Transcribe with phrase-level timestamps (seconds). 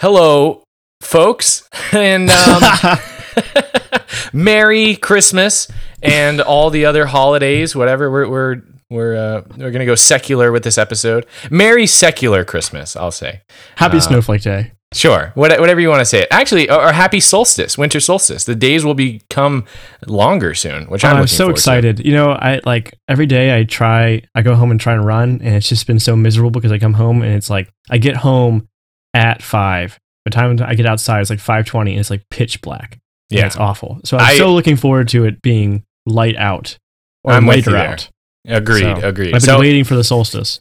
[0.00, 0.62] hello,
[1.00, 2.62] folks, and um,
[4.32, 5.68] Merry Christmas
[6.02, 7.74] and all the other holidays.
[7.74, 11.26] Whatever we're we're we're uh, we're gonna go secular with this episode.
[11.50, 13.42] Merry secular Christmas, I'll say.
[13.76, 14.72] Happy Uh, Snowflake Day.
[14.94, 16.28] Sure, what, whatever you want to say.
[16.30, 18.44] Actually, or, or happy solstice, winter solstice.
[18.44, 19.64] The days will become
[20.06, 21.58] longer soon, which I'm, I'm so forward to.
[21.58, 22.06] excited.
[22.06, 25.40] You know, I like every day I try, I go home and try and run,
[25.42, 28.16] and it's just been so miserable because I come home and it's like I get
[28.16, 28.68] home
[29.16, 29.98] at five.
[30.24, 32.98] By the time I get outside, it's like five twenty, and it's like pitch black.
[33.30, 34.00] And Yeah, it's awful.
[34.04, 36.76] So I'm I- so looking forward to it being light out
[37.24, 38.08] or I'm later out.
[38.46, 39.28] agreed, So, agreed.
[39.28, 40.60] I've been So, waiting for the solstice.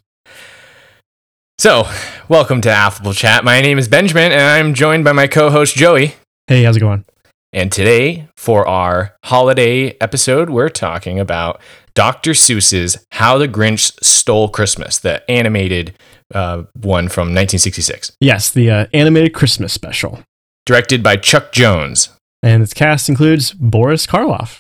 [1.60, 1.88] so,
[2.30, 3.44] welcome to Affable Chat.
[3.44, 6.16] My name is Benjamin, and I'm joined by my co-host Joey.
[6.48, 7.06] Hey, how's it going?
[7.54, 11.62] And today, for our holiday episode, we're talking about
[11.94, 12.32] Dr.
[12.32, 15.96] Seuss's How the Grinch Stole Christmas, the animated
[16.34, 20.22] uh, one from 1966, Yes, the uh, animated Christmas special,
[20.66, 22.10] directed by Chuck Jones.
[22.44, 24.60] and its cast includes Boris Karloff.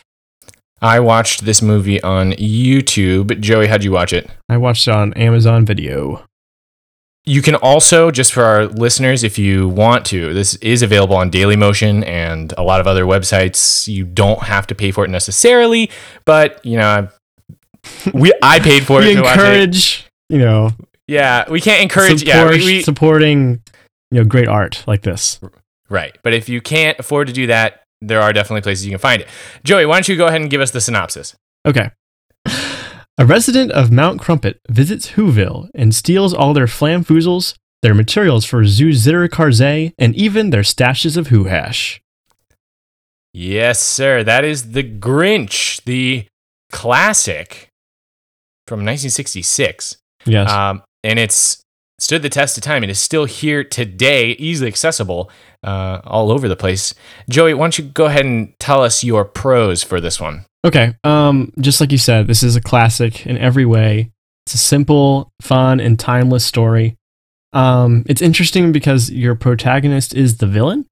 [0.81, 3.39] I watched this movie on YouTube.
[3.39, 4.29] Joey, how'd you watch it?
[4.49, 6.23] I watched it on Amazon Video.
[7.27, 11.31] You can also, just for our listeners, if you want to, this is available on
[11.31, 13.87] Dailymotion and a lot of other websites.
[13.87, 15.89] You don't have to pay for it necessarily,
[16.25, 17.07] but you know,
[18.13, 19.39] we I paid for it We watch it.
[19.39, 20.69] encourage, you know,
[21.07, 22.19] Yeah, we can't encourage.
[22.19, 23.61] support, yeah, we, we, supporting
[24.11, 25.39] you know great art like this.
[25.89, 26.17] right.
[26.23, 29.21] But if you can't afford to do that, there are definitely places you can find
[29.21, 29.27] it.
[29.63, 31.35] Joey, why don't you go ahead and give us the synopsis?
[31.65, 31.91] Okay.
[33.17, 38.65] A resident of Mount Crumpet visits Whoville and steals all their flamfoozles, their materials for
[38.65, 42.01] Zoo Zitterkarze, and even their stashes of Who Hash.
[43.31, 44.23] Yes, sir.
[44.23, 46.25] That is the Grinch, the
[46.71, 47.69] classic
[48.67, 49.97] from 1966.
[50.25, 50.51] Yes.
[50.51, 51.61] Um, and it's
[51.99, 52.83] stood the test of time.
[52.83, 55.31] It is still here today, easily accessible
[55.63, 56.93] uh, all over the place.
[57.29, 60.45] Joey, why don't you go ahead and tell us your pros for this one?
[60.65, 60.95] okay.
[61.03, 64.11] Um, just like you said, this is a classic in every way.
[64.45, 66.97] It's a simple, fun, and timeless story.
[67.53, 70.85] Um, it's interesting because your protagonist is the villain.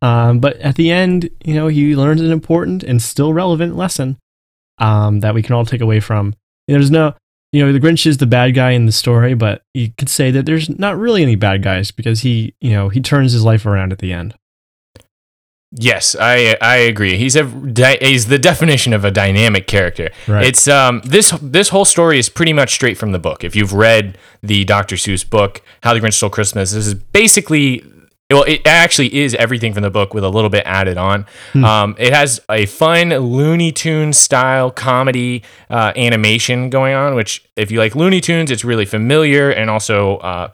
[0.00, 4.16] Um, but at the end, you know, he learns an important and still relevant lesson
[4.78, 6.34] um, that we can all take away from.
[6.68, 7.14] There's no,
[7.52, 10.30] you know, the Grinch is the bad guy in the story, but you could say
[10.30, 13.64] that there's not really any bad guys because he, you know, he turns his life
[13.64, 14.34] around at the end.
[15.70, 17.18] Yes, I I agree.
[17.18, 17.44] He's a
[18.00, 20.08] he's the definition of a dynamic character.
[20.26, 20.46] Right.
[20.46, 23.44] It's um this this whole story is pretty much straight from the book.
[23.44, 24.96] If you've read the Dr.
[24.96, 27.84] Seuss book, How the Grinch Stole Christmas, this is basically
[28.30, 31.24] well, it actually is everything from the book with a little bit added on.
[31.54, 31.64] Hmm.
[31.64, 37.70] Um, it has a fun Looney Tunes style comedy uh, animation going on, which if
[37.70, 40.50] you like Looney Tunes, it's really familiar and also uh,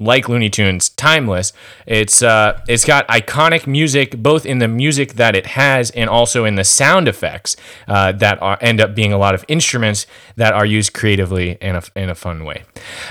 [0.00, 1.52] like Looney Tunes, timeless.
[1.86, 6.44] It's uh, it's got iconic music, both in the music that it has and also
[6.44, 7.56] in the sound effects
[7.86, 10.06] uh, that are, end up being a lot of instruments
[10.36, 12.64] that are used creatively in a in a fun way.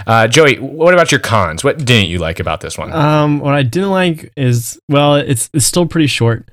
[0.05, 1.63] Uh, Joey, what about your cons?
[1.63, 2.91] What didn't you like about this one?
[2.91, 6.49] Um, what I didn't like is well, it's it's still pretty short,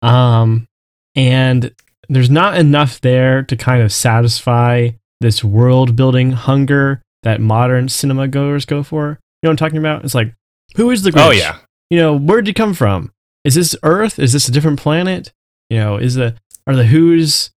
[0.00, 0.66] um,
[1.14, 1.74] and
[2.08, 4.90] there's not enough there to kind of satisfy
[5.20, 9.18] this world building hunger that modern cinema goers go for.
[9.42, 10.04] You know what I'm talking about?
[10.04, 10.34] It's like,
[10.76, 11.26] who is the Grinch?
[11.26, 11.58] oh yeah,
[11.90, 13.12] You know, where did he come from?
[13.44, 14.18] Is this Earth?
[14.18, 15.32] Is this a different planet?
[15.70, 16.34] You know, is the
[16.66, 17.50] are the Who's,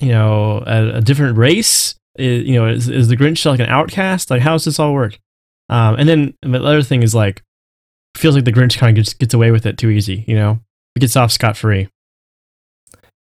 [0.00, 1.94] you know, a, a different race?
[2.18, 4.30] Is, you know, is, is the Grinch like an outcast?
[4.30, 5.18] Like, how does this all work?
[5.68, 7.42] Um, and then the other thing is like,
[8.16, 10.24] feels like the Grinch kind of gets gets away with it too easy.
[10.26, 10.60] You know,
[10.96, 11.88] it gets off scot free.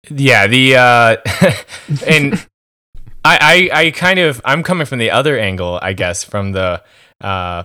[0.09, 0.47] yeah.
[0.47, 1.17] The uh,
[2.07, 2.35] and
[3.25, 6.83] I, I I kind of I'm coming from the other angle, I guess, from the
[7.21, 7.65] uh,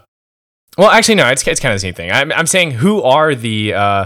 [0.78, 2.12] well, actually no, it's it's kind of the same thing.
[2.12, 4.06] I'm I'm saying who are the uh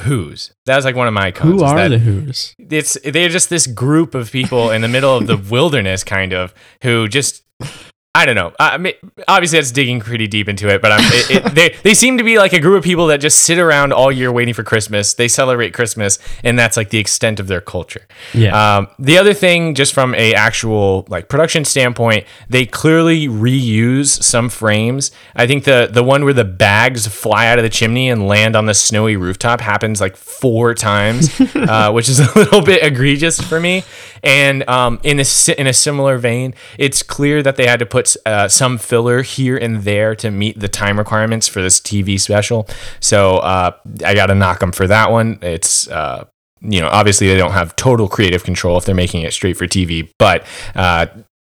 [0.00, 1.60] who's that was like one of my cons.
[1.60, 2.54] Who are the Who's?
[2.58, 6.54] It's they're just this group of people in the middle of the wilderness, kind of,
[6.82, 7.42] who just
[8.14, 8.52] I don't know.
[8.60, 8.92] I mean,
[9.26, 12.24] obviously, that's digging pretty deep into it, but I'm, it, it, they they seem to
[12.24, 15.14] be like a group of people that just sit around all year waiting for Christmas.
[15.14, 18.06] They celebrate Christmas, and that's like the extent of their culture.
[18.34, 18.76] Yeah.
[18.76, 24.50] Um, the other thing, just from a actual like production standpoint, they clearly reuse some
[24.50, 25.10] frames.
[25.34, 28.56] I think the the one where the bags fly out of the chimney and land
[28.56, 33.40] on the snowy rooftop happens like four times, uh, which is a little bit egregious
[33.40, 33.84] for me.
[34.22, 35.24] And um, in a
[35.56, 39.56] in a similar vein, it's clear that they had to put uh, some filler here
[39.56, 42.68] and there to meet the time requirements for this TV special.
[43.00, 43.72] So uh,
[44.04, 45.38] I got to knock them for that one.
[45.42, 46.24] It's uh,
[46.62, 49.66] you know, obviously they don't have total creative control if they're making it straight for
[49.66, 51.06] TV, but uh,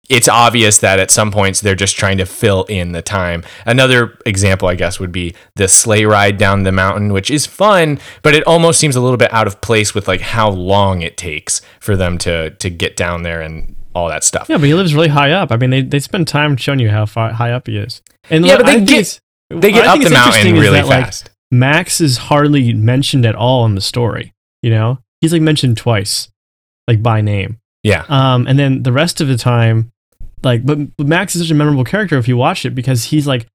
[0.10, 3.44] it's obvious that at some points they're just trying to fill in the time.
[3.66, 8.00] Another example, I guess, would be the sleigh ride down the mountain, which is fun,
[8.22, 11.18] but it almost seems a little bit out of place with like how long it
[11.18, 14.48] takes for them to to get down there and all that stuff.
[14.50, 15.52] Yeah, but he lives really high up.
[15.52, 18.02] I mean, they, they spend time showing you how far high up he is.
[18.30, 19.20] And Yeah, look, but they I get-
[19.50, 21.30] They get up the mountain really that, like, fast.
[21.52, 24.34] Max is hardly mentioned at all in the story.
[24.62, 26.30] You know, he's like mentioned twice,
[26.88, 27.60] like by name.
[27.84, 28.04] yeah.
[28.10, 29.92] Um, and then the rest of the time,
[30.44, 33.28] like, but, but Max is such a memorable character if you watch it because he's
[33.28, 33.46] like,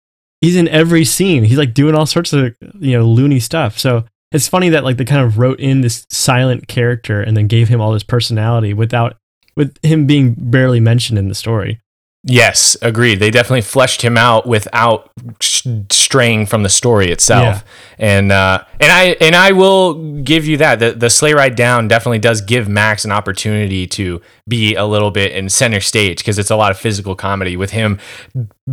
[0.41, 1.43] he's in every scene.
[1.45, 3.79] He's like doing all sorts of you know loony stuff.
[3.79, 7.49] So it's funny that like they kind of wrote in this silent character and then
[7.49, 9.17] gave him all this personality without
[9.57, 11.81] with him being barely mentioned in the story.
[12.23, 13.19] Yes, agreed.
[13.19, 15.11] They definitely fleshed him out without
[15.41, 17.65] straying from the story itself.
[17.99, 21.89] And uh, and I and I will give you that the the sleigh ride down
[21.89, 26.39] definitely does give Max an opportunity to be a little bit in center stage because
[26.39, 27.99] it's a lot of physical comedy with him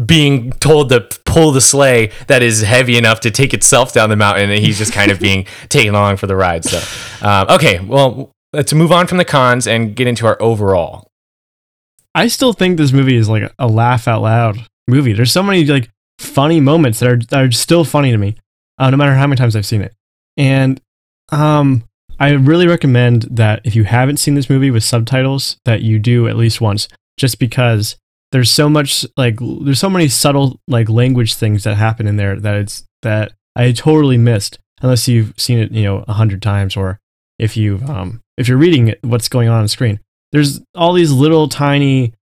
[0.06, 4.18] being told to pull the sleigh that is heavy enough to take itself down the
[4.18, 6.65] mountain, and he's just kind of being taken along for the ride.
[6.65, 6.81] So,
[7.25, 11.11] um, okay, well, let's move on from the cons and get into our overall.
[12.15, 14.57] I still think this movie is like a laugh out loud
[14.88, 15.13] movie.
[15.13, 18.35] There's so many like funny moments that are that are still funny to me,
[18.79, 19.94] uh, no matter how many times I've seen it.
[20.35, 20.81] And
[21.31, 21.83] um,
[22.19, 26.27] I really recommend that if you haven't seen this movie with subtitles, that you do
[26.27, 27.97] at least once, just because
[28.31, 32.39] there's so much like there's so many subtle like language things that happen in there
[32.39, 36.75] that it's that I totally missed unless you've seen it you know a hundred times
[36.75, 36.99] or
[37.39, 40.00] if you um if you're reading what's going on on screen
[40.31, 42.13] there's all these little tiny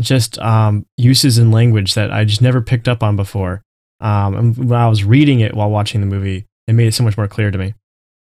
[0.00, 3.62] just um, uses in language that I just never picked up on before.
[4.00, 7.04] Um, and when I was reading it while watching the movie, it made it so
[7.04, 7.74] much more clear to me.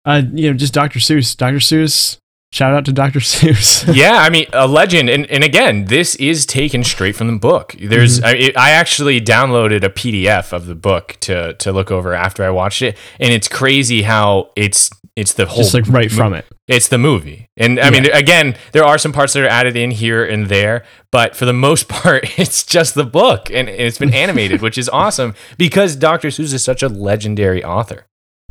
[0.05, 0.99] Uh, you know, just Dr.
[0.99, 1.35] Seuss.
[1.37, 1.57] Dr.
[1.57, 2.17] Seuss.
[2.53, 3.17] Shout out to Dr.
[3.33, 3.91] Seuss.
[3.95, 5.09] yeah, I mean, a legend.
[5.09, 7.75] And, and again, this is taken straight from the book.
[7.81, 8.57] There's, Mm-hmm.
[8.59, 12.51] I, I actually downloaded a PDF of the book to to look over after I
[12.51, 16.45] watched it, and it's crazy how it's it's the whole just like right from it.
[16.67, 17.47] it's the movie.
[17.57, 20.83] And I mean, again, there are some parts that are added in here and there,
[21.11, 24.89] but for the most part, it's just the book and it's been animated, which is
[24.89, 26.27] awesome because Dr.
[26.29, 28.05] Seuss is such a legendary author.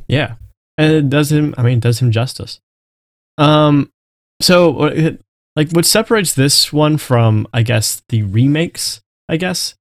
[0.08, 0.34] Yeah,
[0.76, 1.54] and it does him.
[1.56, 2.58] I mean, it does him justice.
[3.42, 3.90] Um,
[4.40, 4.94] so what
[5.56, 9.74] like what separates this one from, I guess, the remakes, I guess,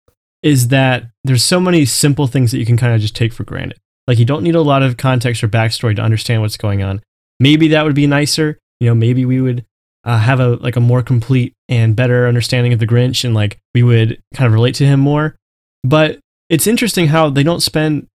[0.43, 3.43] is that there's so many simple things that you can kind of just take for
[3.43, 3.77] granted.
[4.07, 7.01] Like you don't need a lot of context or backstory to understand what's going on.
[7.39, 8.57] Maybe that would be nicer.
[8.79, 9.63] You know, maybe we would
[10.03, 13.59] uh, have a like a more complete and better understanding of the Grinch, and like
[13.75, 15.35] we would kind of relate to him more.
[15.83, 16.19] But
[16.49, 18.07] it's interesting how they don't spend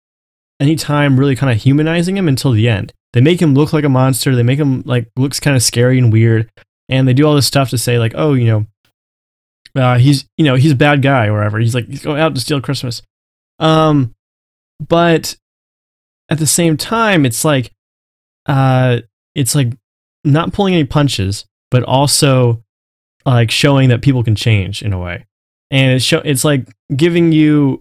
[0.58, 2.92] any time really kind of humanizing him until the end.
[3.14, 4.34] They make him look like a monster.
[4.34, 6.50] They make him like looks kind of scary and weird,
[6.88, 8.66] and they do all this stuff to say like, oh, you know,
[9.80, 11.60] uh, he's you know he's a bad guy or whatever.
[11.60, 13.02] He's like he's going out to steal Christmas.
[13.60, 14.14] Um,
[14.80, 15.36] but
[16.28, 17.70] at the same time, it's like,
[18.46, 18.98] uh,
[19.36, 19.72] it's like
[20.24, 22.64] not pulling any punches, but also
[23.24, 25.24] like showing that people can change in a way,
[25.70, 27.80] and it's show it's like giving you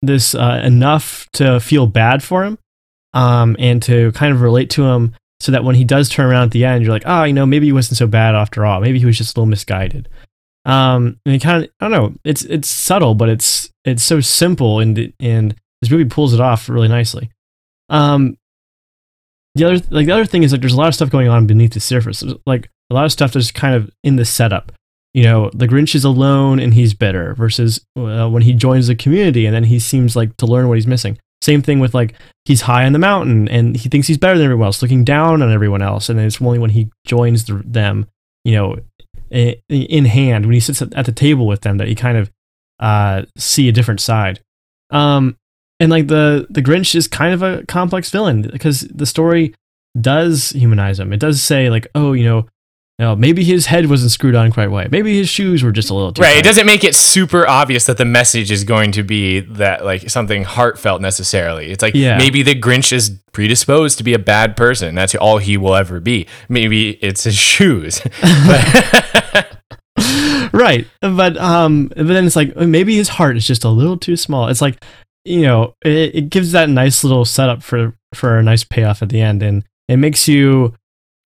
[0.00, 2.58] this uh, enough to feel bad for him,
[3.14, 6.44] um, and to kind of relate to him, so that when he does turn around
[6.44, 8.80] at the end, you're like, oh, you know, maybe he wasn't so bad after all.
[8.80, 10.08] Maybe he was just a little misguided.
[10.66, 14.80] Um, and kind of, I don't know, it's it's subtle, but it's it's so simple,
[14.80, 17.30] and and this movie pulls it off really nicely.
[17.88, 18.36] Um,
[19.54, 21.46] the other like the other thing is like there's a lot of stuff going on
[21.46, 22.20] beneath the surface.
[22.20, 24.72] There's, like a lot of stuff that's kind of in the setup.
[25.12, 28.96] You know, the Grinch is alone and he's bitter versus uh, when he joins the
[28.96, 31.18] community and then he seems like to learn what he's missing.
[31.44, 32.14] Same thing with like
[32.46, 35.42] he's high on the mountain and he thinks he's better than everyone else, looking down
[35.42, 38.06] on everyone else, and it's only when he joins the, them,
[38.44, 38.76] you know,
[39.32, 42.30] i- in hand when he sits at the table with them that he kind of
[42.80, 44.40] uh, see a different side.
[44.90, 45.36] Um,
[45.80, 49.54] and like the the Grinch is kind of a complex villain because the story
[50.00, 51.12] does humanize him.
[51.12, 52.46] It does say like, oh, you know,
[53.00, 54.90] know, maybe his head wasn't screwed on quite right.
[54.90, 56.36] Maybe his shoes were just a little too Right.
[56.36, 60.08] It doesn't make it super obvious that the message is going to be that like
[60.10, 61.70] something heartfelt necessarily.
[61.72, 62.16] It's like Yeah.
[62.18, 64.94] maybe the Grinch is predisposed to be a bad person.
[64.94, 66.26] That's all he will ever be.
[66.48, 68.00] Maybe it's his shoes.
[68.22, 69.50] But-
[70.52, 73.96] right but um but then it's like uh, maybe his heart is just a little
[73.96, 74.82] too small it's like
[75.24, 79.08] you know it, it gives that nice little setup for for a nice payoff at
[79.08, 80.74] the end and it makes you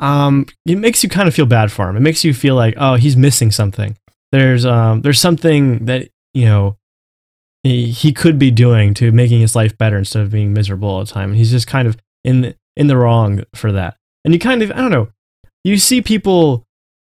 [0.00, 1.96] um it makes you kind of feel bad for him.
[1.96, 3.96] It makes you feel like oh he's missing something.
[4.32, 6.76] There's um there's something that you know
[7.62, 11.00] he, he could be doing to making his life better instead of being miserable all
[11.00, 11.30] the time.
[11.30, 13.96] And he's just kind of in in the wrong for that.
[14.24, 15.08] And you kind of i don't know
[15.64, 16.66] you see people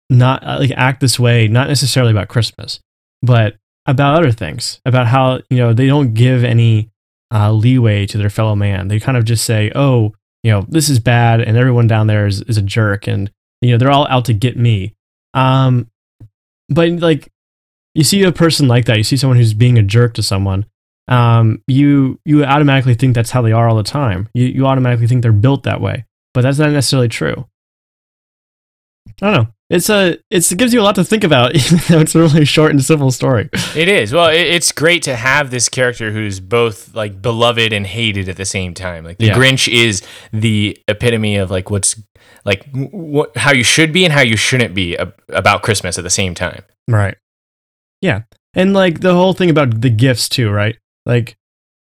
[0.08, 2.80] not uh, like act this way not necessarily about christmas
[3.22, 3.56] but
[3.86, 6.90] about other things, about how you know they don't give any
[7.32, 8.88] uh, leeway to their fellow man.
[8.88, 12.26] They kind of just say, "Oh, you know, this is bad, and everyone down there
[12.26, 13.30] is, is a jerk, and
[13.60, 14.94] you know they're all out to get me."
[15.34, 15.90] Um,
[16.68, 17.28] but like,
[17.94, 20.66] you see a person like that, you see someone who's being a jerk to someone.
[21.08, 24.28] Um, you you automatically think that's how they are all the time.
[24.32, 27.46] You you automatically think they're built that way, but that's not necessarily true.
[29.08, 29.48] I don't know.
[29.70, 32.18] It's a it's, it gives you a lot to think about, even though it's a
[32.20, 33.48] really short and simple story.
[33.76, 34.12] It is.
[34.12, 38.36] Well, it, it's great to have this character who's both like beloved and hated at
[38.36, 39.04] the same time.
[39.04, 39.36] Like the Yeah.
[39.36, 42.02] Grinch is the epitome of like what's
[42.44, 46.04] like what how you should be and how you shouldn't be ab- about Christmas at
[46.04, 46.62] the same time.
[46.88, 47.16] Right.
[48.00, 48.22] Yeah.
[48.54, 50.76] And like the whole thing about the gifts too, right?
[51.06, 51.36] Like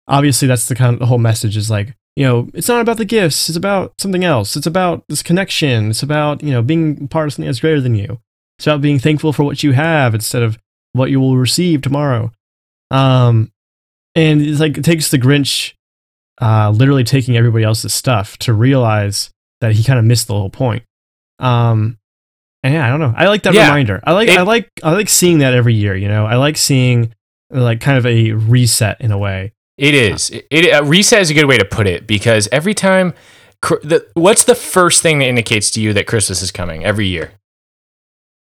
[0.09, 2.97] obviously that's the kind of the whole message is like, you know, it's not about
[2.97, 4.57] the gifts, it's about something else.
[4.57, 5.91] It's about this connection.
[5.91, 8.19] It's about, you know, being part of something that's greater than you.
[8.59, 10.59] It's about being thankful for what you have instead of
[10.95, 12.33] what you will receive tomorrow.
[12.91, 13.53] Um
[14.15, 15.75] and it's like it takes the Grinch
[16.41, 19.31] uh literally taking everybody else's stuff to realize
[19.61, 20.85] that he kind of missed the whole point.
[21.39, 21.99] Um
[22.63, 23.15] and yeah, I don't know.
[23.17, 23.67] I like that Yeah.
[23.69, 24.01] reminder.
[24.05, 26.25] I like It- I like I like seeing that every year, you know.
[26.27, 27.13] I like seeing
[27.51, 29.53] like kind of a reset in a way.
[29.79, 30.31] It is.
[30.31, 33.13] It, it uh, reset is a good way to put it because every time
[33.63, 37.33] the, what's the first thing that indicates to you that Christmas is coming every year?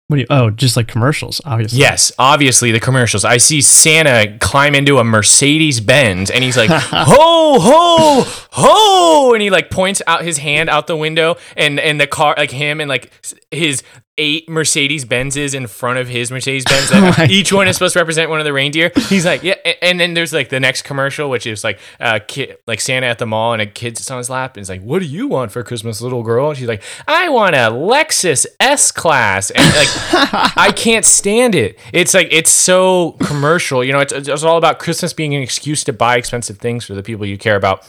[0.08, 1.78] What do you Oh, just like commercials, obviously.
[1.78, 3.24] Yes, obviously the commercials.
[3.24, 9.34] I see Santa climb into a Mercedes Benz and he's like, ho, ho, ho.
[9.34, 12.50] And he like points out his hand out the window and, and the car, like
[12.50, 13.12] him and like
[13.52, 13.84] his
[14.20, 16.90] eight Mercedes Benzes in front of his Mercedes Benz.
[17.00, 18.92] Oh each one is supposed to represent one of the reindeer.
[19.08, 19.56] He's like, yeah.
[19.82, 23.20] And then there's like the next commercial, which is like, uh, kid, like Santa at
[23.20, 25.28] the mall and a kid sits on his lap and he's like, what do you
[25.28, 26.50] want for Christmas, little girl?
[26.50, 29.50] And she's like, I want a Lexus S Class.
[29.52, 29.88] And like,
[30.58, 31.80] I can't stand it.
[31.94, 33.84] It's like it's so commercial.
[33.84, 36.94] You know, it's, it's all about Christmas being an excuse to buy expensive things for
[36.94, 37.88] the people you care about.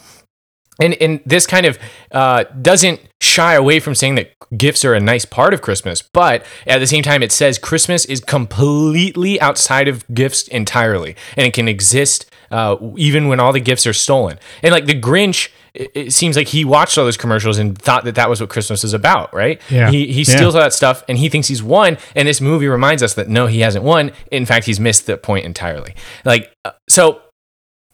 [0.80, 1.78] And and this kind of
[2.10, 6.44] uh, doesn't shy away from saying that gifts are a nice part of Christmas, but
[6.66, 11.52] at the same time, it says Christmas is completely outside of gifts entirely, and it
[11.52, 14.38] can exist uh, even when all the gifts are stolen.
[14.62, 18.04] And like the Grinch, it, it seems like he watched all those commercials and thought
[18.04, 19.60] that that was what Christmas is about, right?
[19.70, 19.90] Yeah.
[19.90, 20.36] He he Yeah.
[20.36, 23.28] steals all that stuff and he thinks he's won, and this movie reminds us that
[23.28, 24.12] no, he hasn't won.
[24.30, 25.94] In fact, he's missed the point entirely.
[26.24, 27.20] Like uh, so,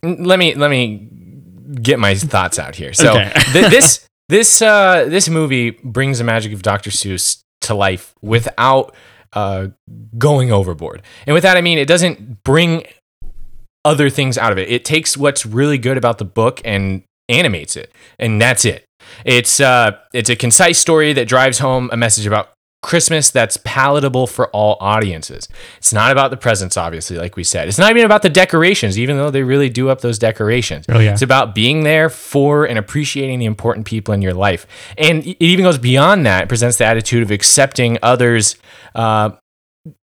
[0.02, 1.08] let me let me
[1.82, 2.92] get my thoughts out here.
[2.92, 3.32] So Okay.
[3.52, 6.90] th- this this uh, this movie brings the magic of Dr.
[6.90, 8.94] Seuss to life without
[9.32, 9.68] uh,
[10.18, 12.84] going overboard, and with that I mean it doesn't bring
[13.84, 14.68] other things out of it.
[14.70, 18.84] It takes what's really good about the book and animates it, and that's it.
[19.24, 22.50] It's uh, it's a concise story that drives home a message about
[22.82, 25.48] Christmas that's palatable for all audiences.
[25.78, 27.66] It's not about the presents, obviously, like we said.
[27.68, 30.86] It's not even about the decorations, even though they really do up those decorations.
[30.88, 31.12] Oh, yeah.
[31.12, 34.66] It's about being there for and appreciating the important people in your life.
[34.96, 36.44] And it even goes beyond that.
[36.44, 38.56] It presents the attitude of accepting others
[38.94, 39.30] uh,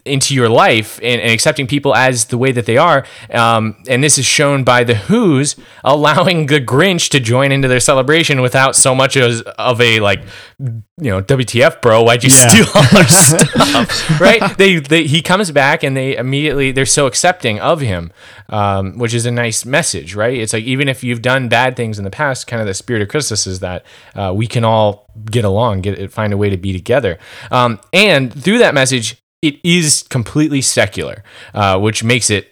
[0.07, 3.05] into your life and, and accepting people as the way that they are.
[3.31, 7.79] Um, and this is shown by the Who's allowing the Grinch to join into their
[7.79, 10.21] celebration without so much as of a like,
[10.59, 12.01] you know, WTF, bro?
[12.03, 12.47] Why'd you Yeah.
[12.47, 14.19] steal all our stuff?
[14.19, 14.57] right?
[14.57, 18.11] They, they he comes back and they immediately they're so accepting of him,
[18.49, 20.37] um, which is a nice message, right?
[20.37, 23.01] It's like even if you've done bad things in the past, kind of the spirit
[23.01, 23.85] of Christmas is that
[24.15, 27.17] uh, we can all get along, get find a way to be together,
[27.51, 32.51] um, and through that message it is completely secular, uh, which makes it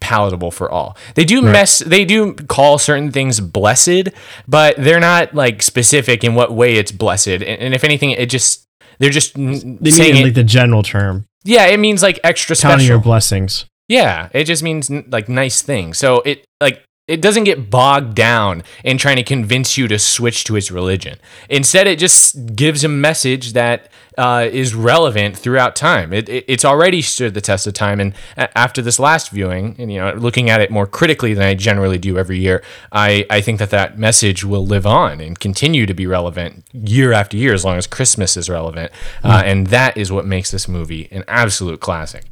[0.00, 0.96] palatable for all.
[1.14, 1.52] They do Right.
[1.52, 4.08] mess they do call certain things blessed,
[4.48, 7.28] but they're not like specific in what way it's blessed.
[7.28, 8.64] And, and if anything, it just
[8.98, 11.24] they're just They saying mean it like the general term.
[11.44, 13.66] yeah, it means like extra Counting your blessings.
[13.88, 15.98] Yeah, it just means n- like nice things.
[15.98, 20.44] So it like it doesn't get bogged down in trying to convince you to switch
[20.44, 21.18] to its religion.
[21.48, 26.12] Instead, it just gives a message that uh, is relevant throughout time.
[26.12, 29.92] It, it, it's already stood the test of time, and after this last viewing, and
[29.92, 33.40] you know, looking at it more critically than I generally do every year, I, I
[33.40, 37.54] think that that message will live on and continue to be relevant year after year
[37.54, 38.92] as long as Christmas is relevant,
[39.24, 42.24] uh, and that is what makes this movie an absolute classic.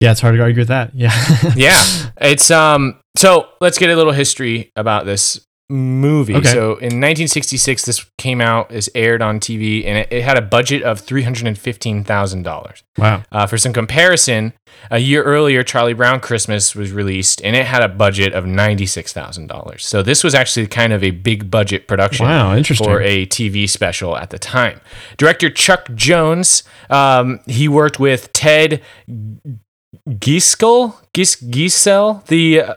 [0.00, 0.92] Yeah, it's hard to argue with that.
[0.94, 1.12] Yeah.
[1.56, 1.80] yeah
[2.20, 6.48] it's um so let's get a little history about this movie Okay.
[6.50, 10.42] so in 1966 this came out is aired on tv and it, it had a
[10.42, 13.22] budget of $315000 wow.
[13.32, 14.52] uh, for some comparison
[14.90, 19.80] a year earlier charlie brown christmas was released and it had a budget of $96000
[19.80, 22.86] so this was actually kind of a big budget production Wow, interesting.
[22.86, 24.80] for a TV special at the time.
[25.16, 28.82] Director Chuck Jones, um, he worked with Ted
[30.08, 32.74] Gieskel, Gis Geisel, the uh,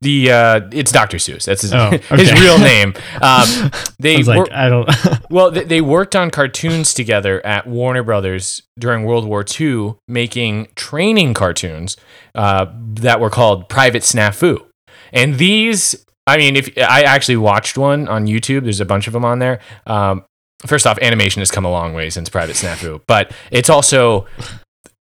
[0.00, 1.16] the uh, it's Dr.
[1.16, 1.44] Seuss.
[1.44, 2.94] That's his, Oh, his real name.
[3.20, 4.88] Um, they I like, wor- I don't.
[5.30, 10.68] well, they, they worked on cartoons together at Warner Brothers during World War II, making
[10.76, 11.96] training cartoons
[12.34, 14.64] uh, that were called Private Snafu.
[15.12, 19.12] And these, I mean, if I actually watched one on YouTube, there's a bunch of
[19.12, 19.60] them on there.
[19.86, 20.24] Um,
[20.66, 24.26] first off, animation has come a long way since Private Snafu, but it's also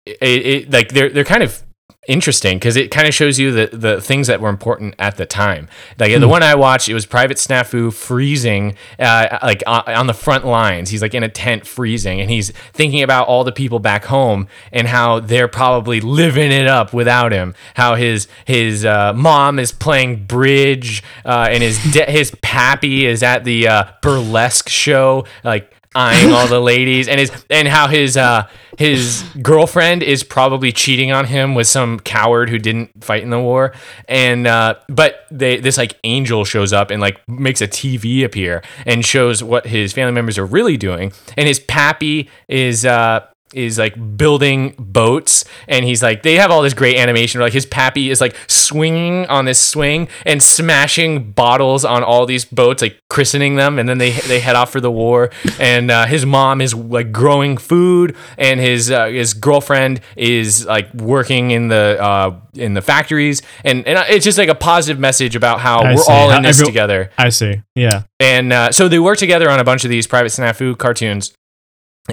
[0.06, 1.62] it, it like they're they're kind of
[2.08, 5.26] interesting because it kind of shows you the the things that were important at the
[5.26, 5.68] time.
[5.98, 10.14] Like the one I watched, it was Private Snafu freezing, uh, like uh, on the
[10.14, 10.90] front lines.
[10.90, 14.48] He's like in a tent freezing, and he's thinking about all the people back home
[14.72, 17.54] and how they're probably living it up without him.
[17.74, 23.22] How his his uh, mom is playing bridge, uh, and his de- his pappy is
[23.22, 28.16] at the uh, burlesque show, like eyeing all the ladies and his and how his
[28.16, 28.46] uh
[28.78, 33.40] his girlfriend is probably cheating on him with some coward who didn't fight in the
[33.40, 33.72] war.
[34.06, 38.62] And uh but they this like angel shows up and like makes a TV appear
[38.84, 41.12] and shows what his family members are really doing.
[41.36, 46.62] And his pappy is uh is like building boats and he's like they have all
[46.62, 51.30] this great animation where like his pappy is like swinging on this swing and smashing
[51.30, 54.80] bottles on all these boats like christening them and then they they head off for
[54.80, 60.00] the war and uh, his mom is like growing food and his uh, his girlfriend
[60.16, 64.54] is like working in the uh, in the factories and and it's just like a
[64.56, 66.12] positive message about how I we're see.
[66.12, 67.62] all How in this every- together I see.
[67.76, 68.02] Yeah.
[68.18, 71.32] and uh, so they work together on a bunch of these private snafu cartoons.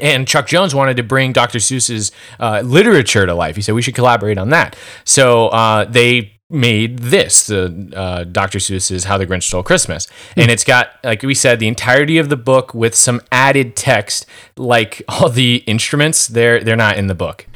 [0.02, 1.60] And Chuck Jones wanted to bring Dr.
[1.60, 3.56] Seuss's uh, literature to life.
[3.56, 4.76] He said we should collaborate on that.
[5.04, 8.60] So uh, they made this, the uh, Dr.
[8.60, 10.08] Seuss's How the Grinch Stole Christmas,
[10.38, 14.26] and it's got, like we said, the entirety of the book with some added text,
[14.56, 16.28] like all the instruments.
[16.28, 17.48] They're they're not in the book,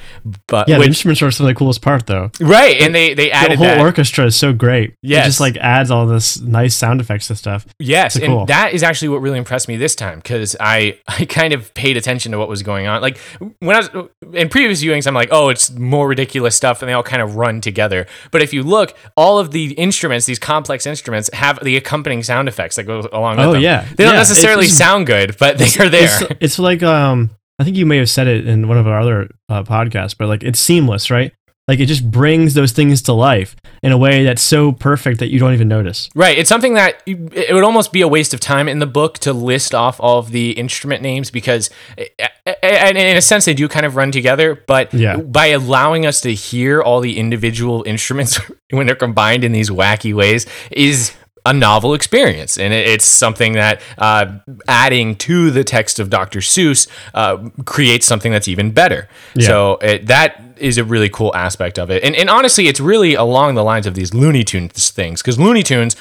[0.47, 0.77] but Yeah.
[0.77, 2.31] the instruments are some of the coolest part, though.
[2.39, 3.79] right, and they they added The whole that.
[3.79, 4.93] orchestra is so great.
[5.01, 7.65] Yeah, It just like adds all this nice sound effects and stuff.
[7.79, 8.45] Yes, and cool.
[8.47, 11.97] that is actually what really impressed me this time because I I kind of paid
[11.97, 13.01] attention to what was going on.
[13.01, 13.17] Like
[13.59, 13.89] when I was
[14.33, 17.35] in previous viewings, I'm like, oh, it's more ridiculous stuff, and they all kind of
[17.35, 18.05] run together.
[18.31, 22.47] But if you look, all of the instruments, these complex instruments, have the accompanying sound
[22.47, 23.61] effects that go along with Oh, them.
[23.61, 23.85] yeah.
[23.95, 26.09] they don't Yeah, necessarily sound good, but they are there.
[26.21, 28.99] It's, it's like um, I think you may have said it in one of our
[28.99, 31.31] other uh, podcasts, but like it's seamless, right?
[31.67, 35.31] Like it just brings those things to life in a way that's so perfect that
[35.33, 36.09] you don't even notice.
[36.15, 36.37] Right.
[36.37, 39.17] It's something that you- it would almost be a waste of time in the book
[39.19, 43.21] to list off all of the instrument names because, eh, eh, eh, and in a
[43.21, 44.63] sense, they do kind of run together.
[44.65, 45.17] But Yeah.
[45.17, 48.39] by allowing us to hear all the individual instruments
[48.69, 51.11] when they're combined in these wacky ways is
[51.47, 52.57] a novel experience.
[52.57, 56.39] And it's something that uh, adding to the text of Dr.
[56.39, 59.07] Seuss uh, creates something that's even better.
[59.33, 59.47] Yeah.
[59.47, 62.03] So it, that is a really cool aspect of it.
[62.03, 65.63] And, and honestly, it's really along the lines of these Looney Tunes things because Looney
[65.63, 65.95] Tunes.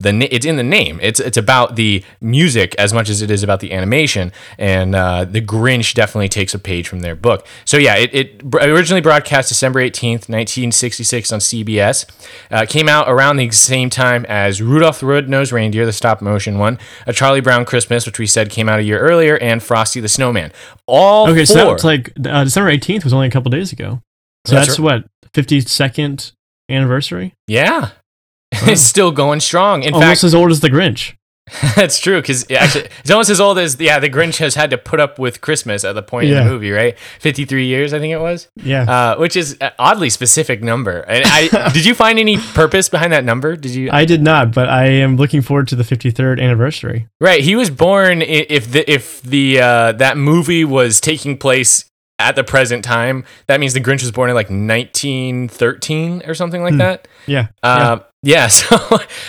[0.00, 0.98] The, it's in the name.
[1.00, 5.24] It's it's about the music as much as it is about the animation, and uh,
[5.24, 7.46] the Grinch definitely takes a page from their book.
[7.64, 12.06] So yeah, it, it originally broadcast December eighteenth, nineteen sixty six on CBS.
[12.50, 16.58] Uh, came out around the same time as Rudolph the Red-Nosed Reindeer, the stop motion
[16.58, 20.00] one, A Charlie Brown Christmas, which we said came out a year earlier, and Frosty
[20.00, 20.52] the Snowman.
[20.86, 21.70] All Okay, so four.
[21.70, 24.00] that's like uh, December 18th was only a couple days ago.
[24.46, 25.04] So That's that's, right.
[25.04, 26.32] what 52nd
[26.68, 27.34] anniversary.
[27.46, 27.90] Yeah.
[28.70, 29.82] it's still going strong.
[29.82, 31.14] In Almost fact, as old as the Grinch.
[31.76, 34.78] that's true because actually it's almost as old as yeah the Grinch has had to
[34.78, 36.98] put up with Christmas at the point in the movie, right?
[37.20, 38.84] Fifty three years, I think it was, Yeah.
[38.84, 41.00] uh, which is an oddly specific number.
[41.00, 43.56] And I did you find any purpose behind that number?
[43.56, 43.90] Did you?
[43.92, 47.08] I did not, but I am looking forward to the 53rd anniversary.
[47.20, 51.84] Right, he was born if the if the uh, that movie was taking place
[52.18, 53.24] at the present time.
[53.46, 57.08] That means the Grinch was born in like 1913 or something like that.
[57.26, 57.48] Yeah.
[57.62, 58.76] Uh, yeah, so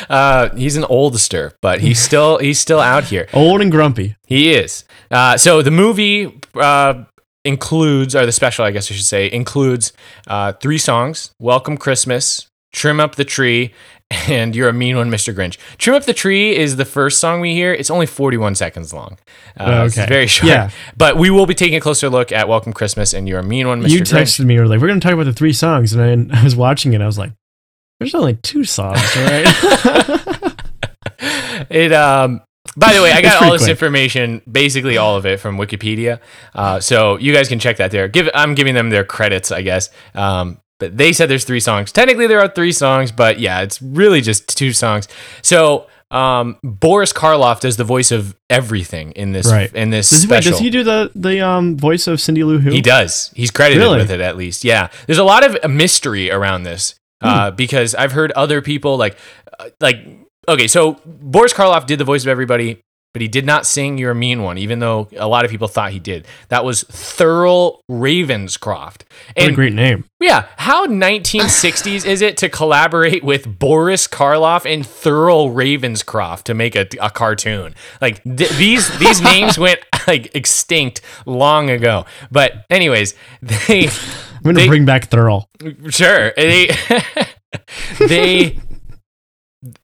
[0.10, 3.28] uh, he's an oldster, but he's still he's still out here.
[3.34, 4.16] Old and grumpy.
[4.26, 4.86] He is.
[5.12, 7.04] Uh, so the movie uh,
[7.44, 9.94] includes, or the special, I guess I should say, includes
[10.28, 13.74] uh, three songs: "Welcome Christmas," "Trim Up the Tree,"
[14.12, 15.34] and "You're a Mean One, Mr.
[15.34, 17.74] Grinch." "Trim Up the Tree" is the first song we hear.
[17.74, 19.18] It's only 41 seconds long.
[19.60, 20.08] Uh, It's Okay.
[20.08, 20.50] very short.
[20.50, 20.70] Yeah.
[20.96, 23.68] But we will be taking a closer look at "Welcome Christmas" and "You're a Mean
[23.68, 23.86] One, Mr.
[23.88, 23.92] Grinch.
[23.92, 25.94] You Grinch." texted me, you were like, we're going to talk about the three songs.
[25.94, 27.02] And I, I was watching it.
[27.02, 27.32] I was like,
[28.00, 29.46] there's only two songs, right?
[31.70, 32.42] It um
[32.78, 33.72] by the way, I got all this quick.
[33.72, 36.20] information, basically all of it from Wikipedia.
[36.54, 38.08] Uh, so you guys can check that there.
[38.10, 39.90] Give I'm giving them their credits, I guess.
[40.14, 41.92] Um, but they said there's three songs.
[41.92, 45.08] Technically, there are three songs, but yeah, it's really just two songs.
[45.42, 49.74] So um, Boris Karloff does the voice of everything in this Right.
[49.74, 50.52] in this Does, wait, special.
[50.52, 52.70] does he do the the um voice of Cindy Lou Who?
[52.72, 53.32] He does.
[53.36, 53.98] He's credited Really?
[53.98, 54.64] with it at least.
[54.64, 54.90] Yeah.
[55.08, 57.56] There's a lot of mystery around this uh, Hmm.
[57.56, 59.18] because I've heard other people like,
[59.60, 59.98] uh, like,
[60.48, 62.82] okay, so Boris Karloff did the voice of everybody,
[63.16, 65.70] but he did not sing "You're a Mean One," even though a lot of people
[65.70, 66.28] thought he did.
[66.50, 69.04] That was Thurl Ravenscroft.
[69.38, 70.04] What a great name.
[70.20, 76.76] yeah, how 1960s is it to collaborate with Boris Karloff and Thurl Ravenscroft to make
[76.76, 77.74] a, a cartoon?
[78.02, 82.06] Like th- these these names went like extinct long ago.
[82.32, 85.46] But anyways, they I'm gonna They- bring back Thurl.
[85.90, 86.70] sure they
[88.00, 88.60] they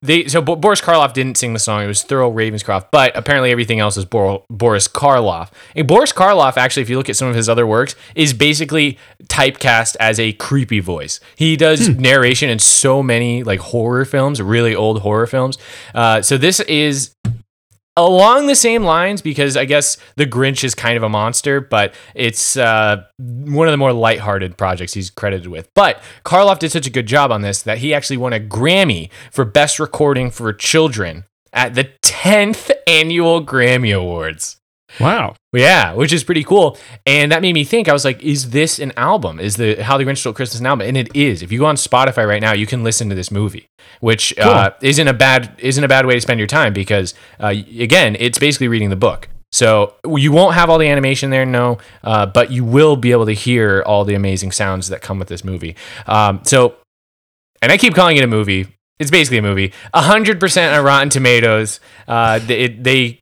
[0.00, 1.84] they so Bo- Boris Karloff didn't sing the song.
[1.84, 5.50] It was Thurl Ravenscroft, but apparently everything else is Bor- Boris Karloff.
[5.74, 8.98] And Boris Karloff, actually, if you look at some of his other works, is basically
[9.24, 11.20] typecast as a creepy voice.
[11.36, 15.58] He does narration in so many like horror films, really old horror films.
[15.94, 17.14] Uh, so this is
[17.96, 21.94] along the same lines because I guess The Grinch is kind of a monster, but
[22.14, 25.68] it's uh, one of the more lighthearted projects he's credited with.
[25.74, 29.10] But Karloff did such a good job on this that he actually won a Grammy
[29.30, 34.61] for Best Recording for Children at the 10th Annual Grammy Awards.
[35.00, 35.34] Wow.
[35.52, 36.78] Yeah, which is pretty cool.
[37.06, 39.40] And that made me think, I was like, is this an album?
[39.40, 40.86] Is the How the Grinch Stole Christmas an album?
[40.86, 41.42] And it is.
[41.42, 43.66] If you go on Spotify right now, you can listen to this movie,
[44.00, 47.54] which uh, isn't a bad isn't a bad way to spend your time because uh,
[47.78, 49.28] again, it's basically reading the book.
[49.52, 53.26] So you won't have all the animation there, no, uh, but you will be able
[53.26, 55.76] to hear all the amazing sounds that come with this movie.
[56.06, 56.76] Um, so,
[57.60, 58.66] and I keep calling it a movie.
[58.98, 59.72] It's basically a movie.
[59.92, 61.80] hundred percent on Rotten Tomatoes.
[62.08, 63.20] Uh, they, they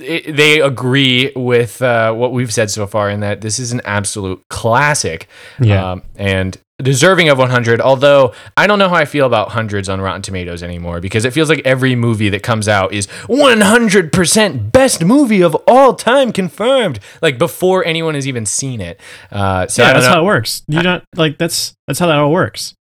[0.00, 3.80] it, they agree with uh, what we've said so far in that this is an
[3.84, 5.28] absolute classic
[5.60, 5.92] Yeah.
[5.92, 10.00] um, and deserving of 100 although i don't know how i feel about hundreds on
[10.00, 15.04] rotten tomatoes anymore because it feels like every movie that comes out is 100% best
[15.04, 19.92] movie of all time confirmed like before anyone has even seen it uh, so yeah,
[19.92, 20.12] that's know.
[20.14, 20.62] how it works.
[20.68, 22.74] You don't like that's that's how that all works.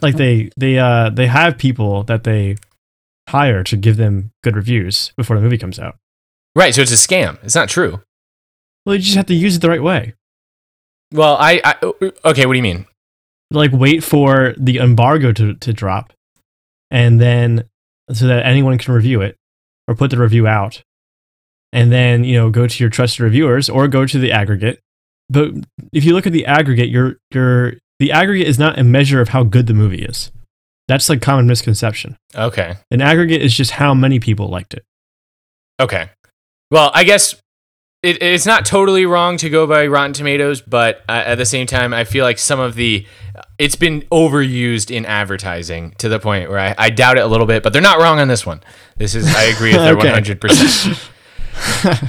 [0.00, 2.56] Like they they uh they have people that they
[3.28, 5.96] hire to give them good reviews before the movie comes out.
[6.56, 8.00] Right so it's a scam it's not true
[8.86, 10.14] Well, you just have to use it the right way.
[11.12, 11.74] well i, I
[12.24, 12.86] okay what do you mean
[13.50, 16.12] Like wait for the embargo to to drop,
[16.90, 17.64] and then
[18.12, 19.36] so that anyone can review it
[19.86, 20.82] or put the review out,
[21.72, 24.80] and then you know go to your trusted reviewers or go to the aggregate.
[25.28, 25.52] But
[25.92, 29.28] if you look at the aggregate, your your the aggregate is not a measure of
[29.28, 30.30] how good the movie is.
[30.88, 32.16] That's like common misconception.
[32.34, 34.84] okay An aggregate is just how many people liked it.
[35.80, 36.08] Okay.
[36.72, 37.34] Well, I guess
[38.02, 41.66] it, it's not totally wrong to go by Rotten Tomatoes, but uh, at the same
[41.66, 43.06] time, I feel like some of the
[43.58, 47.46] it's been overused in advertising to the point where I, I doubt it a little
[47.46, 47.62] bit.
[47.62, 48.62] But they're not wrong on this one.
[48.96, 50.98] This is I agree with their hundred percent.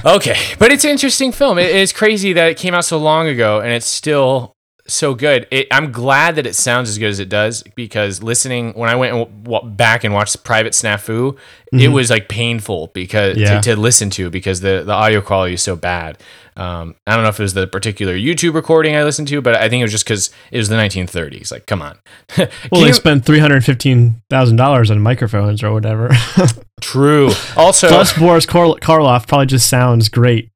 [0.04, 1.58] Okay, but it's an interesting film.
[1.58, 4.53] It is crazy that it came out so long ago and it's still
[4.86, 5.46] so good.
[5.50, 8.96] It, I'm glad that it sounds as good as it does because listening when I
[8.96, 11.36] went and w- back and watched Private Snafu,
[11.72, 11.92] it Mhm.
[11.92, 13.60] was like painful because Yeah.
[13.60, 16.18] to, to listen to because the the audio quality is so bad.
[16.56, 19.56] Um, I don't know if it was the particular YouTube recording I listened to, but
[19.56, 21.50] I think it was just because it was the 1930s.
[21.50, 21.98] Like, come on.
[22.36, 22.48] Well,
[22.82, 26.10] they you- spent three hundred fifteen thousand dollars on microphones or whatever.
[26.82, 27.30] true.
[27.56, 30.50] Also, Plus, Boris Karl- Karloff probably just sounds great.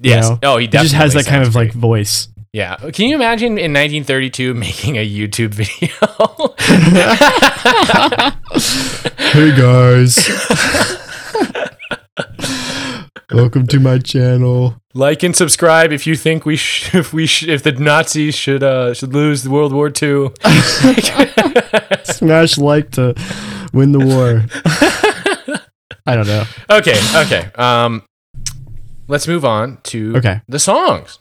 [0.00, 0.28] yes.
[0.30, 1.66] know, oh, he He just has that kind of great.
[1.68, 2.28] like voice.
[2.52, 2.76] Yeah.
[2.76, 5.90] Can you imagine in 1932 making a YouTube video?
[9.30, 10.16] Hey guys,
[13.32, 14.74] welcome to my channel.
[14.92, 18.64] like and subscribe if you think we sh- if we sh- if the Nazis should
[18.64, 20.30] uh should lose the World War II.
[22.04, 23.14] Smash like to
[23.72, 24.44] win the war.
[26.06, 26.44] I don't know.
[26.70, 27.50] okay, okay.
[27.54, 28.02] Um
[29.06, 30.40] let's move on to Okay.
[30.48, 31.20] the songs.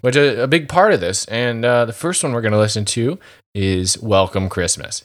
[0.00, 1.24] Which are a big part of this.
[1.26, 3.18] And uh, the first one we're going to listen to
[3.54, 5.04] is Welcome Christmas.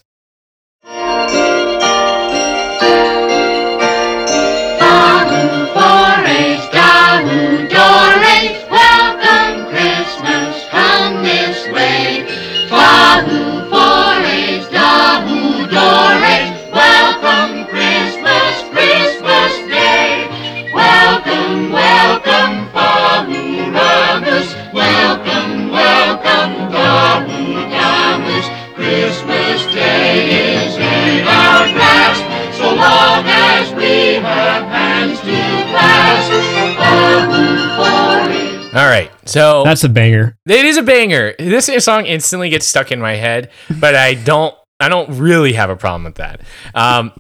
[39.63, 40.38] So That's a banger.
[40.45, 41.34] It is a banger.
[41.39, 43.49] This song instantly gets stuck in my head,
[43.80, 44.56] but I don't.
[44.80, 46.41] I don't really have a problem with that.
[46.76, 47.13] Um,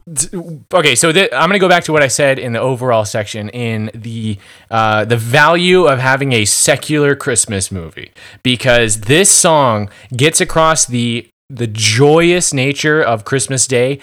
[0.73, 3.05] okay, so th- I'm going to go back to what I said in the overall
[3.05, 4.37] section in the
[4.69, 11.29] uh, the value of having a secular Christmas movie because this song gets across the
[11.55, 13.99] the joyous nature of Christmas Day,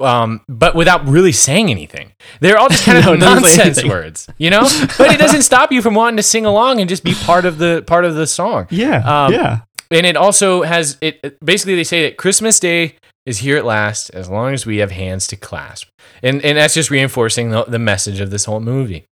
[0.00, 2.12] um, but without really saying anything.
[2.40, 4.62] They're all just kind of No, it doesn't say nonsense words, you know.
[4.98, 7.58] But it doesn't stop you from wanting to sing along and just be part of
[7.58, 9.60] the part of the song Yeah, Um, yeah.
[9.90, 13.64] and it also has it it- basically they say that christmas day is here at
[13.64, 15.88] last as long as we have hands to clasp
[16.22, 19.04] and and that's just reinforcing the, the message of this whole movie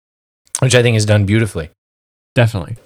[0.61, 1.71] which i think is done beautifully
[2.35, 2.77] Definitely.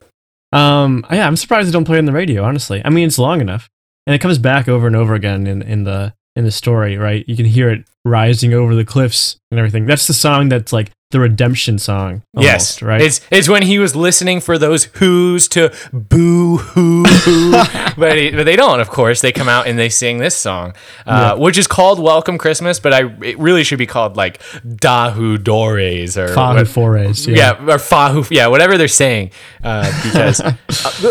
[0.53, 2.45] Um, yeah, I'm surprised they don't play it on the radio.
[2.45, 3.69] Honestly, I mean, it's long enough,
[4.07, 6.97] and it comes back over and over again in, in the in the story.
[6.97, 9.87] Right, you can hear it rising over the cliffs and everything.
[9.87, 12.23] That's the song that's like the redemption song.
[12.35, 13.01] Almost, yes right.
[13.01, 17.53] it's it's when he was listening for those who's to boo hoo hoo
[17.97, 20.75] but, he- but they don't of course they come out and they sing this song
[21.07, 25.40] uh, which is called welcome christmas but i it really should be called like dahu
[25.40, 27.29] dores or Fahu what- Forays.
[27.29, 27.53] yeah.
[27.62, 29.31] or fahu yeah whatever they're saying
[29.62, 30.53] uh, because uh,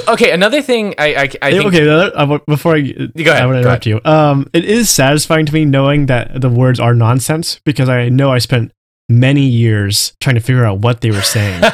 [0.09, 3.45] okay another thing i i, I think okay, another- uh, before I, Go ahead, I
[3.45, 4.01] want to interrupt you.
[4.03, 8.31] Um, it is satisfying to me knowing that the words are nonsense because I know
[8.31, 8.71] I spent
[9.09, 11.63] many years trying to figure out what they were saying,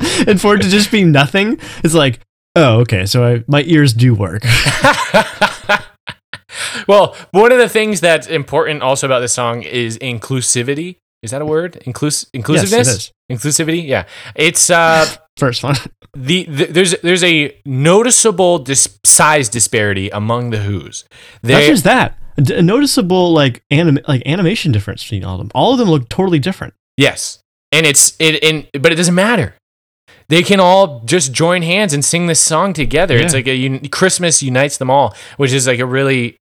[0.26, 2.20] and for it to just be nothing, it's like,
[2.56, 4.42] oh, okay, so I, my ears do work.
[6.88, 10.96] well, one of the things that's important also about this song is inclusivity.
[11.22, 11.74] Is that a word?
[11.84, 12.88] Inclus- inclusiveness?
[12.88, 13.12] is.
[13.30, 13.86] Inclusivity?
[13.86, 14.06] Yeah.
[14.34, 15.76] It's uh First one,
[16.16, 21.04] the, the there's there's a noticeable dis- size disparity among the Who's.
[21.44, 25.50] not just that, d- a noticeable like anim- like animation difference between all of them.
[25.54, 26.74] All of them look totally different.
[26.96, 27.40] yes.
[27.70, 29.54] And it's it and but it doesn't matter.
[30.30, 33.16] They can all just join hands and sing this song together.
[33.18, 36.36] It's like a un- Christmas unites them all, which is like a really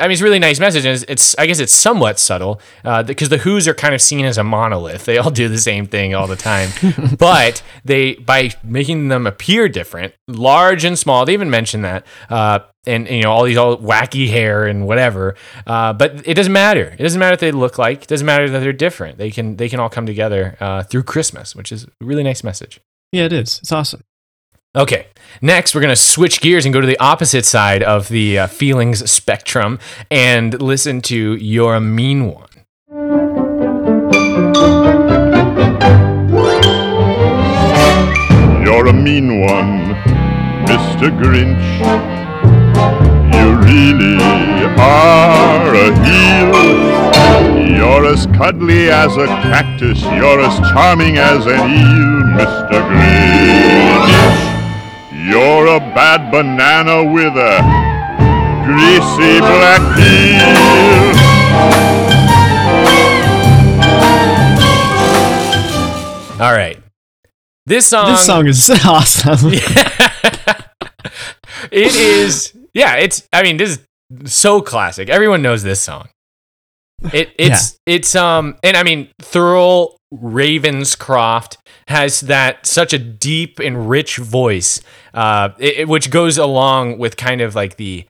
[0.00, 2.60] I mean, it's a really nice message, and it's, it's I guess it's somewhat subtle
[2.82, 5.04] because the Who's are kind of seen as a monolith.
[5.04, 6.70] They all do the same thing all the time,
[7.18, 11.24] but they by making them appear different, large and small.
[11.24, 15.36] They even mention that, uh, and, you know all these all wacky hair and whatever.
[15.66, 16.96] Uh, but it doesn't matter.
[16.98, 18.02] It doesn't matter what they look like.
[18.02, 19.18] It doesn't matter that they're different.
[19.18, 22.42] They can they can all come together uh, through Christmas, which is a really nice
[22.42, 22.80] message.
[23.12, 23.58] Yeah, it is.
[23.58, 24.02] It's awesome.
[24.76, 25.08] Okay,
[25.42, 28.46] next we're going to switch gears and go to the opposite side of the uh,
[28.46, 29.80] feelings spectrum
[30.12, 32.46] and listen to You're a Mean One.
[38.62, 39.96] You're a mean one,
[40.66, 41.10] Mr.
[41.18, 41.66] Grinch.
[43.34, 44.22] You really
[44.78, 47.76] are a heel.
[47.76, 50.00] You're as cuddly as a cactus.
[50.02, 52.80] You're as charming as an eel, Mr.
[52.88, 54.59] Grinch.
[55.28, 57.60] You're a bad banana with a
[58.64, 60.80] greasy black peel.
[66.40, 66.78] All right.
[67.66, 69.52] This song, this song is awesome.
[71.70, 75.10] it is, yeah, it's, I mean, this is so classic.
[75.10, 76.08] Everyone knows this song.
[77.12, 81.58] It, it's, it's, um, and I mean, Thurl Ravenscroft
[81.90, 84.80] has that such a deep and rich voice,
[85.12, 88.06] uh, it, which goes along with kind of like the,